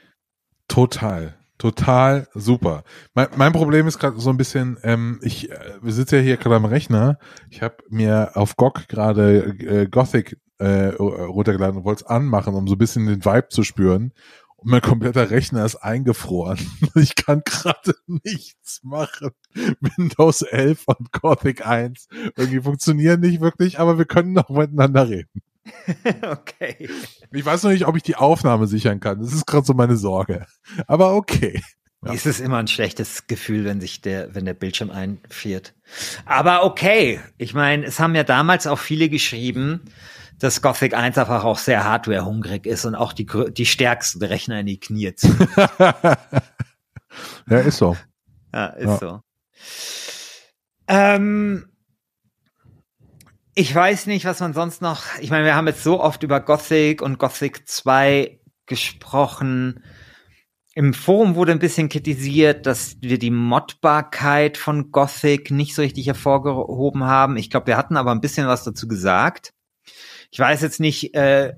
Total. 0.67 1.38
Total 1.58 2.28
super. 2.36 2.84
Mein, 3.15 3.28
mein 3.36 3.52
Problem 3.52 3.88
ist 3.88 3.98
gerade 3.98 4.20
so 4.20 4.30
ein 4.30 4.38
bisschen, 4.38 4.78
ähm, 4.84 5.20
ich 5.24 5.50
äh, 5.50 5.58
wir 5.82 5.91
sitzen 5.91 6.15
ja 6.15 6.22
hier 6.22 6.38
gerade 6.38 6.56
am 6.56 6.65
Rechner. 6.65 7.17
Ich 7.50 7.63
habe 7.63 7.78
mir 7.89 8.32
auf 8.36 8.56
GOG 8.58 8.88
gerade 8.88 9.56
äh, 9.60 9.88
Gothic 9.88 10.39
äh, 10.60 10.89
runtergeladen 10.89 11.78
und 11.78 11.84
wollte 11.84 12.04
es 12.04 12.10
anmachen, 12.10 12.54
um 12.54 12.67
so 12.67 12.76
ein 12.76 12.80
bisschen 12.80 13.08
den 13.08 13.26
Vibe 13.26 13.50
zu 13.50 13.63
spüren. 13.63 14.13
Und 14.58 14.72
mein 14.72 14.82
kompletter 14.82 15.30
Rechner 15.30 15.65
ist 15.65 15.76
eingefroren. 15.78 16.60
Ich 16.96 17.15
kann 17.15 17.41
gerade 17.46 17.96
nichts 18.08 18.82
machen. 18.84 19.32
Windows 19.80 20.41
11 20.43 20.84
und 20.88 21.12
Gothic 21.12 21.65
1 21.65 22.08
irgendwie 22.36 22.62
funktionieren 22.62 23.22
nicht 23.22 23.41
wirklich, 23.41 23.80
aber 23.80 23.98
wir 23.98 24.06
können 24.06 24.34
noch 24.34 24.50
miteinander 24.50 25.10
reden. 25.10 25.41
okay. 26.24 26.90
Ich 27.32 27.46
weiß 27.46 27.64
noch 27.64 27.72
nicht, 27.72 27.86
ob 27.88 27.96
ich 27.96 28.04
die 28.04 28.16
Aufnahme 28.16 28.68
sichern 28.68 29.00
kann. 29.00 29.20
Das 29.20 29.34
ist 29.34 29.46
gerade 29.48 29.66
so 29.66 29.74
meine 29.74 29.98
Sorge. 29.98 30.46
Aber 30.88 31.16
okay. 31.16 31.62
Ja. 32.06 32.14
Es 32.14 32.26
ist 32.26 32.40
immer 32.40 32.58
ein 32.58 32.68
schlechtes 32.68 33.28
Gefühl, 33.28 33.66
wenn 33.66 33.82
sich 33.82 34.02
der, 34.02 34.36
wenn 34.36 34.46
der 34.46 34.54
Bildschirm 34.54 34.92
einfriert. 34.92 35.74
Aber 36.26 36.64
okay. 36.64 37.20
Ich 37.38 37.54
meine, 37.54 37.86
es 37.86 38.00
haben 38.00 38.14
ja 38.16 38.24
damals 38.24 38.68
auch 38.68 38.80
viele 38.80 39.10
geschrieben, 39.10 39.82
dass 40.38 40.62
Gothic 40.62 40.94
1 40.94 41.18
einfach 41.18 41.44
auch 41.44 41.58
sehr 41.58 41.84
hardwarehungrig 41.84 42.68
ist 42.68 42.86
und 42.86 42.94
auch 42.96 43.14
die, 43.14 43.28
die 43.52 43.66
stärksten 43.66 44.24
Rechner 44.24 44.60
in 44.60 44.68
die 44.68 44.80
Knie 44.80 45.16
zieht. 45.16 45.36
ja, 47.50 47.60
ist 47.66 47.78
so. 47.78 47.98
Ja, 48.54 48.68
ist 48.68 48.86
Ja. 48.86 48.98
so. 48.98 49.22
Ähm, 50.88 51.68
ich 53.58 53.74
weiß 53.74 54.06
nicht, 54.06 54.26
was 54.26 54.39
man 54.39 54.54
sonst 54.54 54.84
noch. 54.84 55.02
Ich 55.20 55.32
meine, 55.32 55.46
wir 55.46 55.56
haben 55.56 55.65
jetzt 55.65 55.82
so 55.82 56.00
oft 56.00 56.22
über 56.22 56.39
Gothic 56.39 57.02
und 57.02 57.17
Gothic 57.17 57.67
2 57.67 58.39
gesprochen. 58.67 59.84
Im 60.76 60.93
Forum 60.93 61.34
wurde 61.34 61.54
ein 61.54 61.60
bisschen 61.60 61.89
kritisiert, 61.89 62.67
dass 62.67 62.98
wir 63.02 63.17
die 63.17 63.32
Modbarkeit 63.32 64.58
von 64.58 64.91
Gothic 64.91 65.50
nicht 65.50 65.74
so 65.74 65.82
richtig 65.82 66.06
hervorgehoben 66.06 67.06
haben. 67.06 67.36
Ich 67.36 67.50
glaube, 67.50 67.65
wir 67.65 67.78
hatten 67.78 67.98
aber 67.98 68.12
ein 68.12 68.22
bisschen 68.22 68.46
was 68.46 68.63
dazu 68.63 68.88
gesagt. 68.88 69.54
Ich 70.30 70.38
weiß 70.38 70.62
jetzt 70.62 70.80
nicht, 70.80 71.15
äh, 71.15 71.56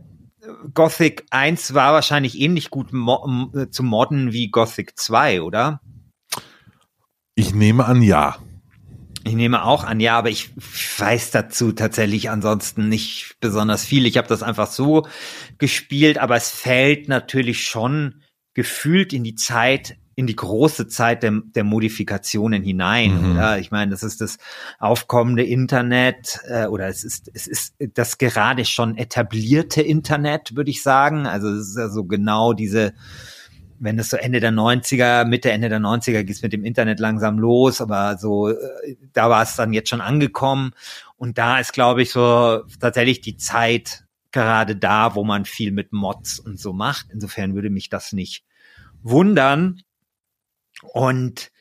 Gothic 0.73 1.25
1 1.31 1.73
war 1.73 1.91
wahrscheinlich 1.91 2.39
ähnlich 2.39 2.69
gut 2.69 2.93
mo 2.93 3.51
zu 3.71 3.83
modden 3.83 4.31
wie 4.31 4.49
Gothic 4.49 4.97
2, 4.97 5.41
oder? 5.41 5.81
Ich 7.35 7.53
nehme 7.53 7.83
an, 7.83 8.01
ja. 8.01 8.38
Ich 9.29 9.35
nehme 9.35 9.63
auch 9.63 9.83
an, 9.83 9.99
ja, 9.99 10.17
aber 10.17 10.29
ich 10.29 10.49
weiß 10.97 11.29
dazu 11.29 11.71
tatsächlich 11.71 12.31
ansonsten 12.31 12.89
nicht 12.89 13.35
besonders 13.39 13.85
viel. 13.85 14.07
Ich 14.07 14.17
habe 14.17 14.27
das 14.27 14.41
einfach 14.41 14.71
so 14.71 15.07
gespielt, 15.59 16.17
aber 16.17 16.35
es 16.35 16.49
fällt 16.49 17.07
natürlich 17.07 17.67
schon 17.67 18.23
gefühlt 18.55 19.13
in 19.13 19.23
die 19.23 19.35
Zeit, 19.35 19.97
in 20.15 20.25
die 20.25 20.35
große 20.35 20.87
Zeit 20.87 21.21
der, 21.21 21.43
der 21.55 21.63
Modifikationen 21.63 22.63
hinein. 22.63 23.35
Mhm. 23.35 23.59
Ich 23.59 23.69
meine, 23.69 23.91
das 23.91 24.01
ist 24.01 24.19
das 24.19 24.39
aufkommende 24.79 25.43
Internet 25.43 26.39
äh, 26.47 26.65
oder 26.65 26.87
es 26.87 27.03
ist 27.03 27.29
es 27.31 27.45
ist 27.45 27.75
das 27.93 28.17
gerade 28.17 28.65
schon 28.65 28.97
etablierte 28.97 29.83
Internet, 29.83 30.55
würde 30.55 30.71
ich 30.71 30.81
sagen. 30.81 31.27
Also 31.27 31.49
es 31.49 31.69
ist 31.69 31.77
ja 31.77 31.89
so 31.89 32.03
genau 32.05 32.53
diese 32.53 32.95
wenn 33.79 33.97
es 33.97 34.09
so 34.09 34.17
Ende 34.17 34.39
der 34.39 34.51
90er, 34.51 35.25
Mitte, 35.25 35.51
Ende 35.51 35.69
der 35.69 35.79
90er 35.79 36.23
geht's 36.23 36.41
mit 36.41 36.53
dem 36.53 36.63
Internet 36.63 36.99
langsam 36.99 37.39
los, 37.39 37.81
aber 37.81 38.17
so, 38.17 38.49
äh, 38.49 38.95
da 39.13 39.29
war 39.29 39.41
es 39.41 39.55
dann 39.55 39.73
jetzt 39.73 39.89
schon 39.89 40.01
angekommen. 40.01 40.71
Und 41.17 41.37
da 41.37 41.59
ist, 41.59 41.73
glaube 41.73 42.01
ich, 42.01 42.11
so 42.11 42.63
tatsächlich 42.79 43.21
die 43.21 43.37
Zeit 43.37 44.05
gerade 44.31 44.75
da, 44.75 45.15
wo 45.15 45.23
man 45.23 45.45
viel 45.45 45.71
mit 45.71 45.91
Mods 45.91 46.39
und 46.39 46.59
so 46.59 46.73
macht. 46.73 47.07
Insofern 47.11 47.55
würde 47.55 47.69
mich 47.69 47.89
das 47.89 48.13
nicht 48.13 48.43
wundern. 49.01 49.81
Und 50.93 51.51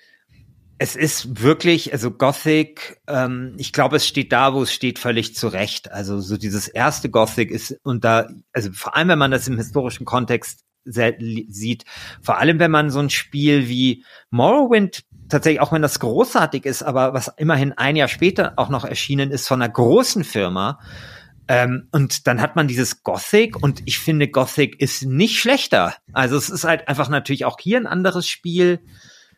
es 0.78 0.94
ist 0.94 1.42
wirklich, 1.42 1.92
also 1.92 2.10
Gothic, 2.12 3.00
ähm, 3.08 3.54
ich 3.58 3.72
glaube, 3.72 3.96
es 3.96 4.06
steht 4.06 4.32
da, 4.32 4.54
wo 4.54 4.62
es 4.62 4.72
steht, 4.72 5.00
völlig 5.00 5.34
zu 5.34 5.48
Recht. 5.48 5.90
Also 5.90 6.20
so 6.20 6.36
dieses 6.36 6.68
erste 6.68 7.10
Gothic 7.10 7.50
ist, 7.50 7.76
und 7.82 8.04
da, 8.04 8.28
also 8.52 8.70
vor 8.72 8.96
allem, 8.96 9.08
wenn 9.08 9.18
man 9.18 9.32
das 9.32 9.48
im 9.48 9.56
historischen 9.56 10.04
Kontext 10.04 10.64
sieht, 10.90 11.84
vor 12.22 12.38
allem, 12.38 12.58
wenn 12.58 12.70
man 12.70 12.90
so 12.90 13.00
ein 13.00 13.10
Spiel 13.10 13.68
wie 13.68 14.04
Morrowind 14.30 15.04
tatsächlich, 15.28 15.60
auch 15.60 15.72
wenn 15.72 15.82
das 15.82 16.00
großartig 16.00 16.64
ist, 16.64 16.82
aber 16.82 17.14
was 17.14 17.32
immerhin 17.36 17.72
ein 17.72 17.96
Jahr 17.96 18.08
später 18.08 18.54
auch 18.56 18.68
noch 18.68 18.84
erschienen 18.84 19.30
ist 19.30 19.46
von 19.46 19.60
einer 19.60 19.72
großen 19.72 20.24
Firma, 20.24 20.78
ähm, 21.48 21.88
und 21.92 22.26
dann 22.26 22.42
hat 22.42 22.56
man 22.56 22.68
dieses 22.68 23.02
Gothic 23.02 23.56
und 23.56 23.82
ich 23.86 23.98
finde, 23.98 24.28
Gothic 24.28 24.80
ist 24.80 25.04
nicht 25.04 25.40
schlechter. 25.40 25.94
Also 26.12 26.36
es 26.36 26.50
ist 26.50 26.64
halt 26.64 26.86
einfach 26.88 27.08
natürlich 27.08 27.46
auch 27.46 27.58
hier 27.58 27.78
ein 27.78 27.86
anderes 27.86 28.28
Spiel. 28.28 28.80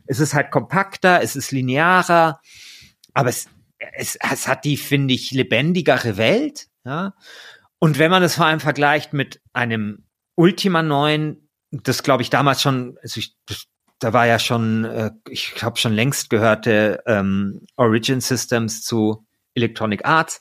Es 0.07 0.19
ist 0.19 0.35
halt 0.35 0.51
kompakter, 0.51 1.23
es 1.23 1.37
ist 1.37 1.53
linearer, 1.53 2.41
aber 3.15 3.29
es, 3.29 3.47
es, 3.97 4.19
es 4.29 4.49
hat 4.49 4.65
die, 4.65 4.77
finde 4.77 5.15
ich, 5.15 5.31
lebendigere 5.31 6.17
Welt. 6.17 6.67
Ja? 6.85 7.15
Und 7.79 8.01
wenn 8.01 8.11
man 8.11 8.25
es 8.25 8.35
vor 8.35 8.47
allem 8.47 8.61
vergleicht 8.61 9.13
mit 9.13 9.41
einem 9.53 10.05
Ultima 10.41 10.83
9, 10.83 11.37
das 11.71 12.03
glaube 12.03 12.23
ich 12.23 12.31
damals 12.31 12.63
schon, 12.63 12.97
also 13.03 13.21
ich, 13.21 13.35
das, 13.45 13.67
da 13.99 14.15
war 14.15 14.27
ja 14.27 14.39
schon, 14.39 14.87
äh, 14.87 15.11
ich 15.29 15.63
habe 15.63 15.79
schon 15.79 15.93
längst 15.93 16.31
gehörte 16.31 17.03
ähm, 17.05 17.67
Origin 17.77 18.23
Systems 18.23 18.83
zu 18.83 19.27
Electronic 19.55 20.07
Arts 20.07 20.41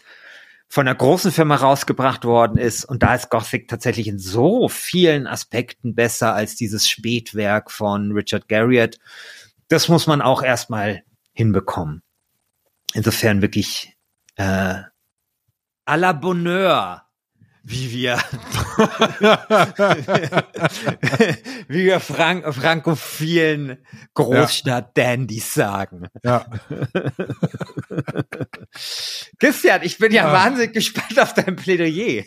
von 0.70 0.88
einer 0.88 0.96
großen 0.96 1.34
Firma 1.34 1.58
rausgebracht 1.58 2.24
worden 2.24 2.58
ist. 2.58 2.86
Und 2.86 3.04
da 3.04 3.14
ist 3.14 3.30
Gothic 3.30 3.68
tatsächlich 3.68 4.08
in 4.08 4.20
so 4.20 4.70
vielen 4.70 5.28
Aspekten 5.28 5.96
besser 5.96 6.34
als 6.34 6.56
dieses 6.56 6.88
Spätwerk 6.88 7.70
von 7.70 8.14
Richard 8.14 8.48
Garriott. 8.48 9.00
Das 9.68 9.90
muss 9.90 10.08
man 10.08 10.22
auch 10.22 10.42
erstmal 10.42 11.04
hinbekommen. 11.34 12.04
Insofern 12.94 13.42
wirklich 13.42 13.98
äh, 14.38 14.82
à 15.86 15.98
la 15.98 16.14
Bonheur, 16.14 17.09
wie 17.64 17.92
wir 17.92 18.18
wie 21.68 21.86
wir 21.86 22.00
Frank 22.00 22.54
frankophilen 22.54 23.78
Großstadt-Dandys 24.14 25.54
sagen. 25.54 26.08
Ja. 26.24 26.46
Christian, 29.40 29.82
ich 29.84 29.98
bin 29.98 30.12
ja 30.12 30.28
Ah. 30.30 30.34
wahnsinnig 30.34 30.74
gespannt 30.74 31.20
auf 31.20 31.34
dein 31.34 31.56
Plädoyer. 31.56 32.24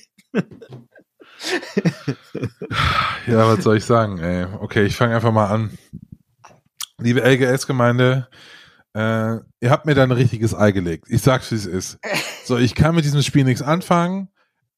Ja, 3.27 3.49
was 3.49 3.65
soll 3.65 3.77
ich 3.79 3.85
sagen? 3.85 4.19
Ey? 4.19 4.47
Okay, 4.61 4.85
ich 4.85 4.97
fange 4.97 5.15
einfach 5.15 5.33
mal 5.33 5.47
an. 5.49 5.77
Liebe 6.99 7.21
LGS-Gemeinde, 7.21 8.29
Äh, 8.95 9.37
ihr 9.61 9.71
habt 9.71 9.87
mir 9.87 9.95
da 9.95 10.03
ein 10.03 10.11
richtiges 10.11 10.55
Ei 10.55 10.71
gelegt. 10.71 11.07
Ich 11.09 11.23
sag's, 11.23 11.51
wie 11.51 11.55
es 11.55 11.65
ist. 11.65 11.99
So, 12.45 12.59
ich 12.59 12.75
kann 12.75 12.95
mit 12.95 13.07
diesem 13.07 13.23
Spiel 13.23 13.45
nichts 13.45 13.63
anfangen. 13.63 14.29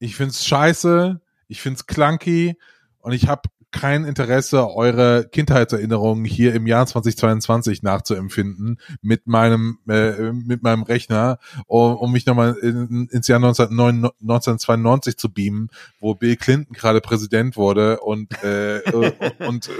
Ich 0.04 0.16
find's 0.16 0.44
scheiße. 0.44 1.18
Ich 1.48 1.62
find's 1.62 1.86
clunky. 1.86 2.58
Und 3.00 3.12
ich 3.12 3.26
habe 3.26 3.48
kein 3.70 4.04
Interesse, 4.04 4.68
eure 4.70 5.26
Kindheitserinnerungen 5.26 6.26
hier 6.26 6.54
im 6.54 6.66
Jahr 6.66 6.86
2022 6.86 7.82
nachzuempfinden 7.82 8.78
mit 9.00 9.26
meinem 9.26 9.78
äh, 9.88 10.30
mit 10.30 10.62
meinem 10.62 10.82
Rechner, 10.82 11.38
um, 11.66 11.96
um 11.96 12.12
mich 12.12 12.26
nochmal 12.26 12.54
in, 12.62 13.08
ins 13.10 13.26
Jahr 13.26 13.40
19, 13.40 13.68
1992 13.70 15.16
zu 15.16 15.32
beamen, 15.32 15.70
wo 15.98 16.14
Bill 16.14 16.36
Clinton 16.36 16.74
gerade 16.74 17.00
Präsident 17.00 17.56
wurde 17.56 17.98
und 18.00 18.30
äh, 18.44 18.82
und 19.38 19.70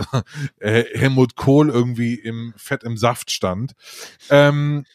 äh, 0.58 0.84
Helmut 0.94 1.37
Kohl 1.37 1.68
irgendwie 1.68 2.14
im 2.14 2.54
Fett 2.56 2.82
im 2.82 2.96
Saft 2.96 3.30
stand. 3.30 3.74
Ähm, 4.30 4.87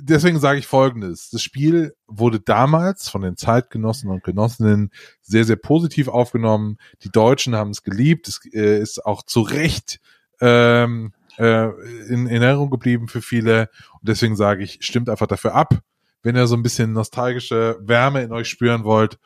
deswegen 0.00 0.40
sage 0.40 0.58
ich 0.58 0.66
Folgendes. 0.66 1.30
Das 1.30 1.42
Spiel 1.42 1.94
wurde 2.06 2.40
damals 2.40 3.08
von 3.08 3.22
den 3.22 3.36
Zeitgenossen 3.36 4.10
und 4.10 4.24
Genossinnen 4.24 4.90
sehr, 5.22 5.44
sehr 5.44 5.56
positiv 5.56 6.08
aufgenommen. 6.08 6.78
Die 7.02 7.10
Deutschen 7.10 7.54
haben 7.54 7.70
es 7.70 7.82
geliebt. 7.82 8.28
Es 8.28 8.40
äh, 8.52 8.80
ist 8.80 9.04
auch 9.04 9.22
zu 9.22 9.40
Recht 9.40 10.00
ähm, 10.40 11.12
äh, 11.38 11.68
in, 12.08 12.26
in 12.26 12.42
Erinnerung 12.42 12.70
geblieben 12.70 13.08
für 13.08 13.22
viele. 13.22 13.70
Und 13.92 14.08
deswegen 14.08 14.36
sage 14.36 14.62
ich, 14.62 14.78
stimmt 14.80 15.08
einfach 15.08 15.26
dafür 15.26 15.54
ab, 15.54 15.80
wenn 16.22 16.36
ihr 16.36 16.46
so 16.46 16.56
ein 16.56 16.62
bisschen 16.62 16.92
nostalgische 16.92 17.78
Wärme 17.80 18.22
in 18.22 18.32
euch 18.32 18.48
spüren 18.48 18.84
wollt. 18.84 19.18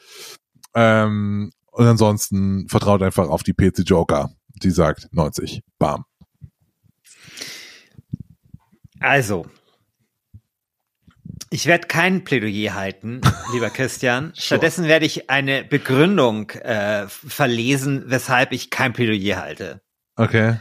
Ähm, 0.75 1.51
und 1.73 1.87
ansonsten 1.87 2.69
vertraut 2.69 3.03
einfach 3.03 3.29
auf 3.29 3.43
die 3.43 3.53
PC 3.53 3.81
Joker. 3.85 4.31
Die 4.63 4.71
sagt 4.71 5.09
90. 5.13 5.63
Bam. 5.79 6.05
Also, 9.01 9.47
ich 11.51 11.67
werde 11.67 11.87
kein 11.87 12.25
Plädoyer 12.25 12.75
halten, 12.75 13.21
lieber 13.53 13.71
Christian. 13.71 14.33
Stattdessen 14.37 14.87
werde 14.87 15.07
ich 15.07 15.31
eine 15.31 15.65
Begründung 15.65 16.51
äh, 16.51 17.07
verlesen, 17.09 18.05
weshalb 18.07 18.53
ich 18.53 18.71
kein 18.71 18.93
Plädoyer 18.93 19.41
halte. 19.41 19.81
Okay. 20.17 20.57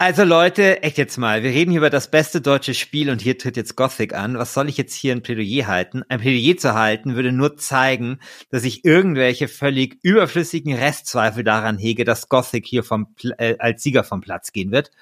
Also 0.00 0.22
Leute, 0.22 0.84
echt 0.84 0.96
jetzt 0.96 1.18
mal, 1.18 1.42
wir 1.42 1.50
reden 1.50 1.72
hier 1.72 1.80
über 1.80 1.90
das 1.90 2.08
beste 2.08 2.40
deutsche 2.40 2.72
Spiel 2.74 3.10
und 3.10 3.20
hier 3.20 3.36
tritt 3.36 3.56
jetzt 3.56 3.74
Gothic 3.74 4.14
an. 4.14 4.38
Was 4.38 4.54
soll 4.54 4.68
ich 4.68 4.76
jetzt 4.76 4.94
hier 4.94 5.10
ein 5.12 5.22
Plädoyer 5.22 5.66
halten? 5.66 6.04
Ein 6.08 6.20
Plädoyer 6.20 6.56
zu 6.56 6.74
halten 6.74 7.16
würde 7.16 7.32
nur 7.32 7.56
zeigen, 7.56 8.20
dass 8.50 8.62
ich 8.62 8.84
irgendwelche 8.84 9.48
völlig 9.48 9.98
überflüssigen 10.02 10.72
Restzweifel 10.72 11.42
daran 11.42 11.78
hege, 11.78 12.04
dass 12.04 12.28
Gothic 12.28 12.64
hier 12.64 12.84
vom, 12.84 13.12
äh, 13.38 13.56
als 13.58 13.82
Sieger 13.82 14.04
vom 14.04 14.20
Platz 14.20 14.52
gehen 14.52 14.70
wird. 14.70 14.92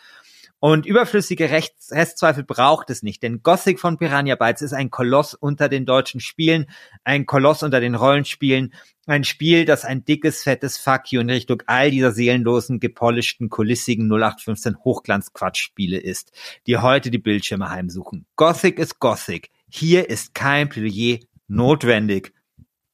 Und 0.58 0.86
überflüssige 0.86 1.50
Rechts 1.50 1.92
Restzweifel 1.92 2.42
braucht 2.42 2.88
es 2.88 3.02
nicht, 3.02 3.22
denn 3.22 3.42
Gothic 3.42 3.78
von 3.78 3.98
Piranha 3.98 4.36
Bytes 4.36 4.62
ist 4.62 4.72
ein 4.72 4.90
Koloss 4.90 5.34
unter 5.34 5.68
den 5.68 5.84
deutschen 5.84 6.20
Spielen, 6.20 6.66
ein 7.04 7.26
Koloss 7.26 7.62
unter 7.62 7.78
den 7.78 7.94
Rollenspielen, 7.94 8.72
ein 9.06 9.24
Spiel, 9.24 9.66
das 9.66 9.84
ein 9.84 10.04
dickes, 10.04 10.42
fettes 10.42 10.78
Fuck 10.78 11.12
you 11.12 11.20
in 11.20 11.30
Richtung 11.30 11.62
all 11.66 11.90
dieser 11.90 12.10
seelenlosen, 12.10 12.80
gepolischten, 12.80 13.50
kulissigen 13.50 14.10
0815 14.10 14.78
Hochglanz-Quatschspiele 14.82 15.98
ist, 15.98 16.32
die 16.66 16.78
heute 16.78 17.10
die 17.10 17.18
Bildschirme 17.18 17.70
heimsuchen. 17.70 18.26
Gothic 18.36 18.78
ist 18.78 18.98
Gothic. 18.98 19.50
Hier 19.68 20.08
ist 20.08 20.34
kein 20.34 20.68
Plädoyer 20.70 21.18
notwendig. 21.48 22.32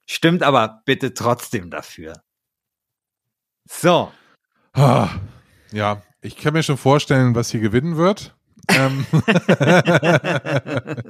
Stimmt 0.05 0.42
aber 0.42 0.83
bitte 0.85 1.14
trotzdem 1.14 1.70
dafür. 1.70 2.22
So. 3.68 4.12
Ah, 4.75 5.11
ja, 5.70 6.03
ich 6.22 6.37
kann 6.37 6.54
mir 6.54 6.62
schon 6.62 6.78
vorstellen, 6.78 7.35
was 7.35 7.50
hier 7.50 7.61
gewinnen 7.61 7.96
wird. 7.96 8.37
Ähm. 8.68 9.04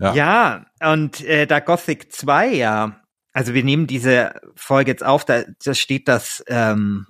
ja. 0.00 0.14
ja. 0.14 0.66
und 0.80 1.20
äh, 1.22 1.46
da 1.46 1.60
Gothic 1.60 2.10
2 2.10 2.54
ja, 2.54 3.02
also 3.32 3.54
wir 3.54 3.62
nehmen 3.62 3.86
diese 3.86 4.40
Folge 4.54 4.90
jetzt 4.90 5.04
auf, 5.04 5.24
da, 5.24 5.44
da 5.64 5.74
steht 5.74 6.08
das, 6.08 6.42
ähm, 6.48 7.06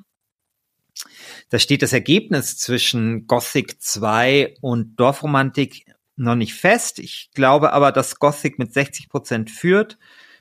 da 1.51 1.59
steht 1.59 1.83
das 1.83 1.93
Ergebnis 1.93 2.59
zwischen 2.59 3.27
Gothic 3.27 3.81
2 3.81 4.57
und 4.61 4.97
Dorfromantik 4.97 5.85
noch 6.17 6.35
nicht 6.35 6.55
fest. 6.55 6.99
Ich 6.99 7.31
glaube 7.35 7.73
aber, 7.73 7.93
dass 7.93 8.19
Gothic 8.19 8.59
mit 8.59 8.73
60 8.73 9.09
Prozent 9.09 9.51
führt. 9.51 9.99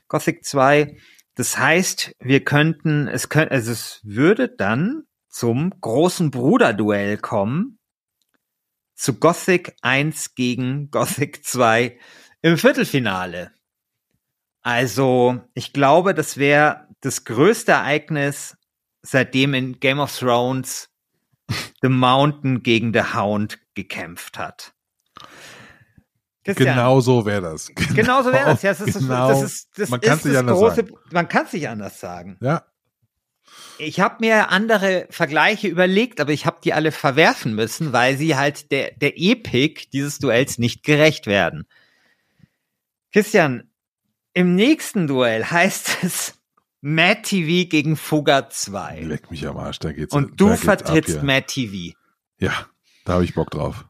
Gothic 0.08 0.44
2. 0.44 0.96
Das 1.34 1.58
heißt, 1.58 2.16
wir 2.20 2.44
könnten, 2.44 3.08
es 3.08 3.28
könnte, 3.28 3.52
also 3.52 3.72
es 3.72 4.00
würde 4.04 4.48
dann 4.48 5.04
zum 5.32 5.72
großen 5.80 6.30
Bruder-Duell 6.30 7.16
kommen. 7.16 7.78
Zu 8.94 9.14
Gothic 9.14 9.74
1 9.80 10.34
gegen 10.34 10.90
Gothic 10.90 11.44
2 11.44 11.98
im 12.42 12.58
Viertelfinale. 12.58 13.50
Also, 14.60 15.40
ich 15.54 15.72
glaube, 15.72 16.14
das 16.14 16.36
wäre 16.36 16.86
das 17.00 17.24
größte 17.24 17.72
Ereignis, 17.72 18.56
seitdem 19.00 19.54
in 19.54 19.80
Game 19.80 19.98
of 19.98 20.16
Thrones 20.16 20.88
The 21.82 21.88
Mountain 21.88 22.62
gegen 22.62 22.92
The 22.92 23.14
Hound 23.14 23.58
gekämpft 23.74 24.38
hat. 24.38 24.74
Christian, 26.44 26.74
genau 26.74 27.00
so 27.00 27.24
wäre 27.24 27.40
das. 27.40 27.68
Genau, 27.68 27.94
genau 27.94 28.22
so 28.22 28.32
wäre 28.32 28.44
das. 28.46 28.62
Ja, 28.62 28.70
das 28.74 28.80
ist, 28.80 28.98
genau. 28.98 29.28
das, 29.28 29.42
ist, 29.42 29.78
das 29.78 29.88
man 29.88 30.00
kann 30.00 30.18
es 30.18 30.24
nicht 30.24 30.36
anders 30.36 30.58
große, 30.58 30.76
sagen. 30.76 30.92
Man 31.10 31.28
kann 31.28 31.46
es 31.46 31.52
nicht 31.52 31.68
anders 31.68 31.98
sagen. 32.00 32.36
Ja. 32.40 32.64
Ich 33.78 34.00
habe 34.00 34.16
mir 34.20 34.50
andere 34.50 35.06
Vergleiche 35.10 35.68
überlegt, 35.68 36.20
aber 36.20 36.32
ich 36.32 36.46
habe 36.46 36.60
die 36.62 36.72
alle 36.72 36.92
verwerfen 36.92 37.54
müssen, 37.54 37.92
weil 37.92 38.16
sie 38.16 38.36
halt 38.36 38.70
der, 38.70 38.92
der 38.92 39.14
Epik 39.16 39.90
dieses 39.90 40.18
Duells 40.18 40.58
nicht 40.58 40.82
gerecht 40.84 41.26
werden. 41.26 41.66
Christian, 43.12 43.70
im 44.34 44.54
nächsten 44.54 45.06
Duell 45.06 45.44
heißt 45.44 45.98
es 46.02 46.34
Mad 46.80 47.22
TV 47.22 47.68
gegen 47.68 47.96
Fugger 47.96 48.48
2. 48.48 49.00
Leck 49.02 49.30
mich 49.30 49.46
am 49.46 49.56
Arsch, 49.56 49.78
da 49.78 49.92
geht's 49.92 50.14
Und 50.14 50.40
du 50.40 50.56
vertrittst. 50.56 51.22
Mad 51.22 51.46
TV. 51.46 51.96
Ja, 52.38 52.66
da 53.04 53.14
habe 53.14 53.24
ich 53.24 53.34
Bock 53.34 53.50
drauf. 53.50 53.86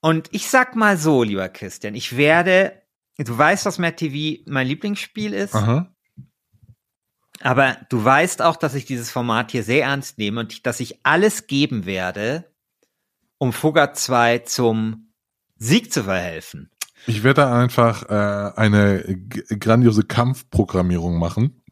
Und 0.00 0.28
ich 0.32 0.48
sag 0.48 0.76
mal 0.76 0.98
so, 0.98 1.22
lieber 1.22 1.48
Christian, 1.48 1.94
ich 1.94 2.16
werde, 2.16 2.82
du 3.16 3.36
weißt, 3.36 3.64
was 3.64 3.78
Mad 3.78 3.96
TV 3.96 4.42
mein 4.46 4.66
Lieblingsspiel 4.66 5.32
ist, 5.32 5.54
Aha. 5.54 5.94
Aber 7.42 7.76
du 7.88 8.04
weißt 8.04 8.42
auch, 8.42 8.56
dass 8.56 8.74
ich 8.74 8.84
dieses 8.84 9.10
Format 9.10 9.50
hier 9.50 9.62
sehr 9.62 9.84
ernst 9.84 10.18
nehme 10.18 10.40
und 10.40 10.66
dass 10.66 10.80
ich 10.80 11.00
alles 11.04 11.46
geben 11.46 11.86
werde, 11.86 12.44
um 13.38 13.52
Fugger 13.52 13.92
2 13.92 14.40
zum 14.40 15.12
Sieg 15.56 15.92
zu 15.92 16.04
verhelfen. 16.04 16.70
Ich 17.06 17.22
werde 17.22 17.42
da 17.42 17.60
einfach 17.60 18.02
äh, 18.08 18.58
eine 18.58 19.04
grandiose 19.58 20.02
Kampfprogrammierung 20.02 21.18
machen. 21.18 21.62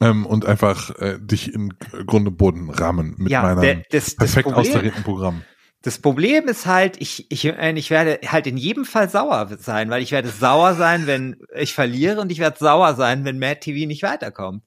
Ähm, 0.00 0.26
und 0.26 0.44
einfach 0.44 0.90
äh, 0.98 1.20
dich 1.20 1.54
in 1.54 1.72
Grund 2.06 2.26
und 2.26 2.36
Boden 2.36 2.68
rammen 2.68 3.14
mit 3.16 3.30
Ja, 3.30 3.42
meinem 3.42 3.82
perfekt 3.88 4.52
austarierten 4.52 5.04
Programm. 5.04 5.44
Das 5.84 5.98
Problem 5.98 6.48
ist 6.48 6.64
halt, 6.64 6.96
ich, 6.98 7.30
ich, 7.30 7.44
ich 7.44 7.90
werde 7.90 8.18
halt 8.26 8.46
in 8.46 8.56
jedem 8.56 8.86
Fall 8.86 9.10
sauer 9.10 9.54
sein, 9.58 9.90
weil 9.90 10.02
ich 10.02 10.12
werde 10.12 10.30
sauer 10.30 10.76
sein, 10.76 11.06
wenn 11.06 11.36
ich 11.54 11.74
verliere 11.74 12.22
und 12.22 12.32
ich 12.32 12.38
werde 12.38 12.56
sauer 12.58 12.94
sein, 12.94 13.26
wenn 13.26 13.38
Mad 13.38 13.60
TV 13.60 13.86
nicht 13.86 14.02
weiterkommt. 14.02 14.64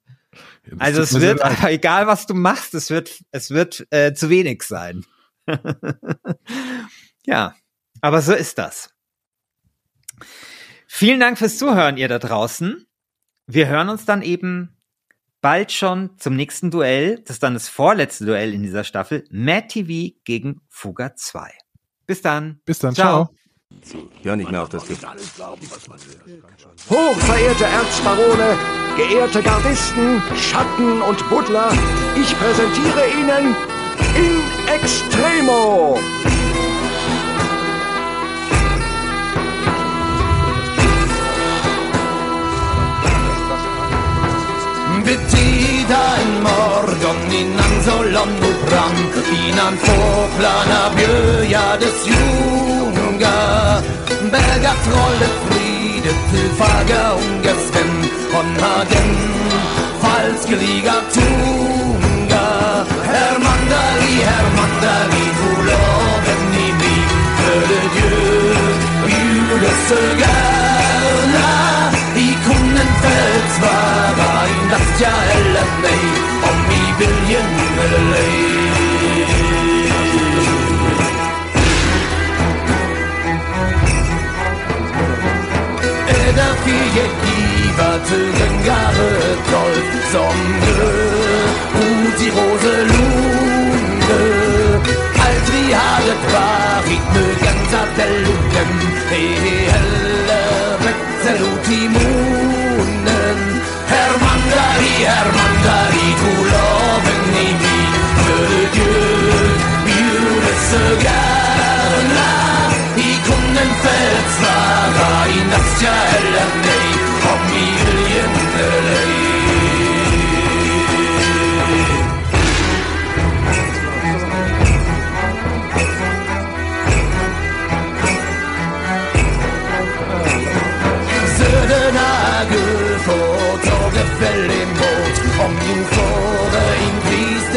Ja, 0.68 0.74
Also 0.78 1.02
es 1.02 1.20
wird, 1.20 1.42
aber 1.42 1.72
egal 1.72 2.06
was 2.06 2.28
du 2.28 2.36
machst, 2.36 2.76
es 2.76 2.92
wird, 2.92 3.24
es 3.32 3.50
wird 3.50 3.88
äh, 3.90 4.14
zu 4.14 4.30
wenig 4.30 4.62
sein. 4.62 5.06
ja, 7.26 7.56
aber 8.02 8.22
so 8.22 8.34
ist 8.34 8.60
das. 8.60 8.94
Vielen 10.86 11.20
Dank 11.20 11.40
fürs 11.40 11.58
Zuhören, 11.58 11.98
ihr 11.98 12.10
da 12.10 12.20
draußen. 12.20 12.86
Wir 13.48 13.68
hören 13.68 13.90
uns 13.90 14.06
dann 14.06 14.22
eben 14.22 14.77
bald 15.48 15.72
schon 15.72 16.10
zum 16.18 16.36
nächsten 16.36 16.72
Duell. 16.72 17.22
Das 17.26 17.38
ist 17.38 17.44
dann 17.44 17.54
das 17.54 17.70
vorletzte 17.70 18.26
Duell 18.26 18.54
in 18.54 18.64
dieser 18.64 18.84
Staffel. 18.84 19.24
Mad 19.32 19.70
TV 19.70 20.14
gegen 20.26 20.60
Fuga 20.68 21.16
2. 21.16 21.50
Bis 22.06 22.22
dann. 22.22 22.60
Bis 22.66 22.80
dann, 22.80 22.94
Ciao. 22.94 23.30
ciao. 23.82 24.04
Hör 24.24 24.36
nicht 24.36 24.52
mehr 24.52 24.64
auf 24.64 24.68
das 24.68 24.90
Lied. 24.90 25.00
Hochverehrte 26.90 27.64
Erzbarone, 27.64 28.58
geehrte 28.98 29.42
Gardisten, 29.42 30.22
Schatten 30.36 31.02
und 31.02 31.30
Buddler, 31.30 31.72
ich 32.20 32.38
präsentiere 32.38 33.08
Ihnen 33.18 33.56
In 34.18 34.42
Extremo. 34.76 35.98
Innan 47.34 47.84
Solongo 47.86 48.52
brann. 48.66 48.98
Innan 49.48 49.78
fåglarna 49.78 50.82
bjöjades 50.96 52.08
junga 52.08 53.38
Bäga 54.32 54.74
trollet 54.86 55.36
fridet 55.50 56.32
till 56.32 56.50
faga 56.50 57.12
ungas 57.12 57.76
vän. 57.76 58.04
Hon 58.34 58.54
den 58.90 59.12
falskeliga 60.02 60.94
tunga. 61.14 62.48
Herr 63.04 63.40
Mandali, 63.40 64.14
Herr 64.28 64.48
Mandali, 64.58 65.26
du 65.38 65.50
loven 65.70 66.57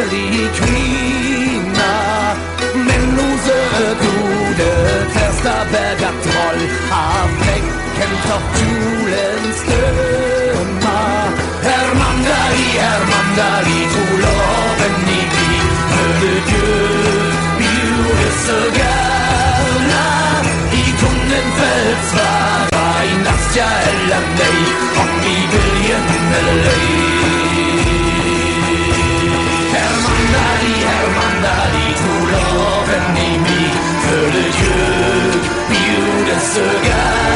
kristelig 0.01 0.51
kvinna 0.55 1.93
Men 2.75 3.17
Lose 3.17 3.97
gode 4.01 4.73
första 5.13 5.65
bergatroll 5.73 6.61
Av 6.93 7.29
fläcken 7.43 8.17
tar 8.27 8.41
kjolen 8.59 9.53
stöma 9.55 11.01
Hermandari, 11.63 12.79
Hermandari, 12.79 13.81
tro 13.93 14.17
loven 14.17 15.09
i 15.09 15.23
Hörde 15.93 16.35
Dieu, 16.47 17.33
bjuder 17.59 18.33
så 18.47 18.79
gärna 18.79 20.07
I 20.73 20.95
Konnenfeldts 21.01 22.15
vara 22.15 23.05
i 23.05 23.25
Nastja 23.25 23.65
eller 23.65 24.21
nej 24.39 24.91
pandémie, 33.11 33.71
feu 34.03 34.31
de 34.31 34.51
Dieu, 34.51 35.41
milieu 35.69 36.39
ce 36.39 36.87
gars. 36.87 37.30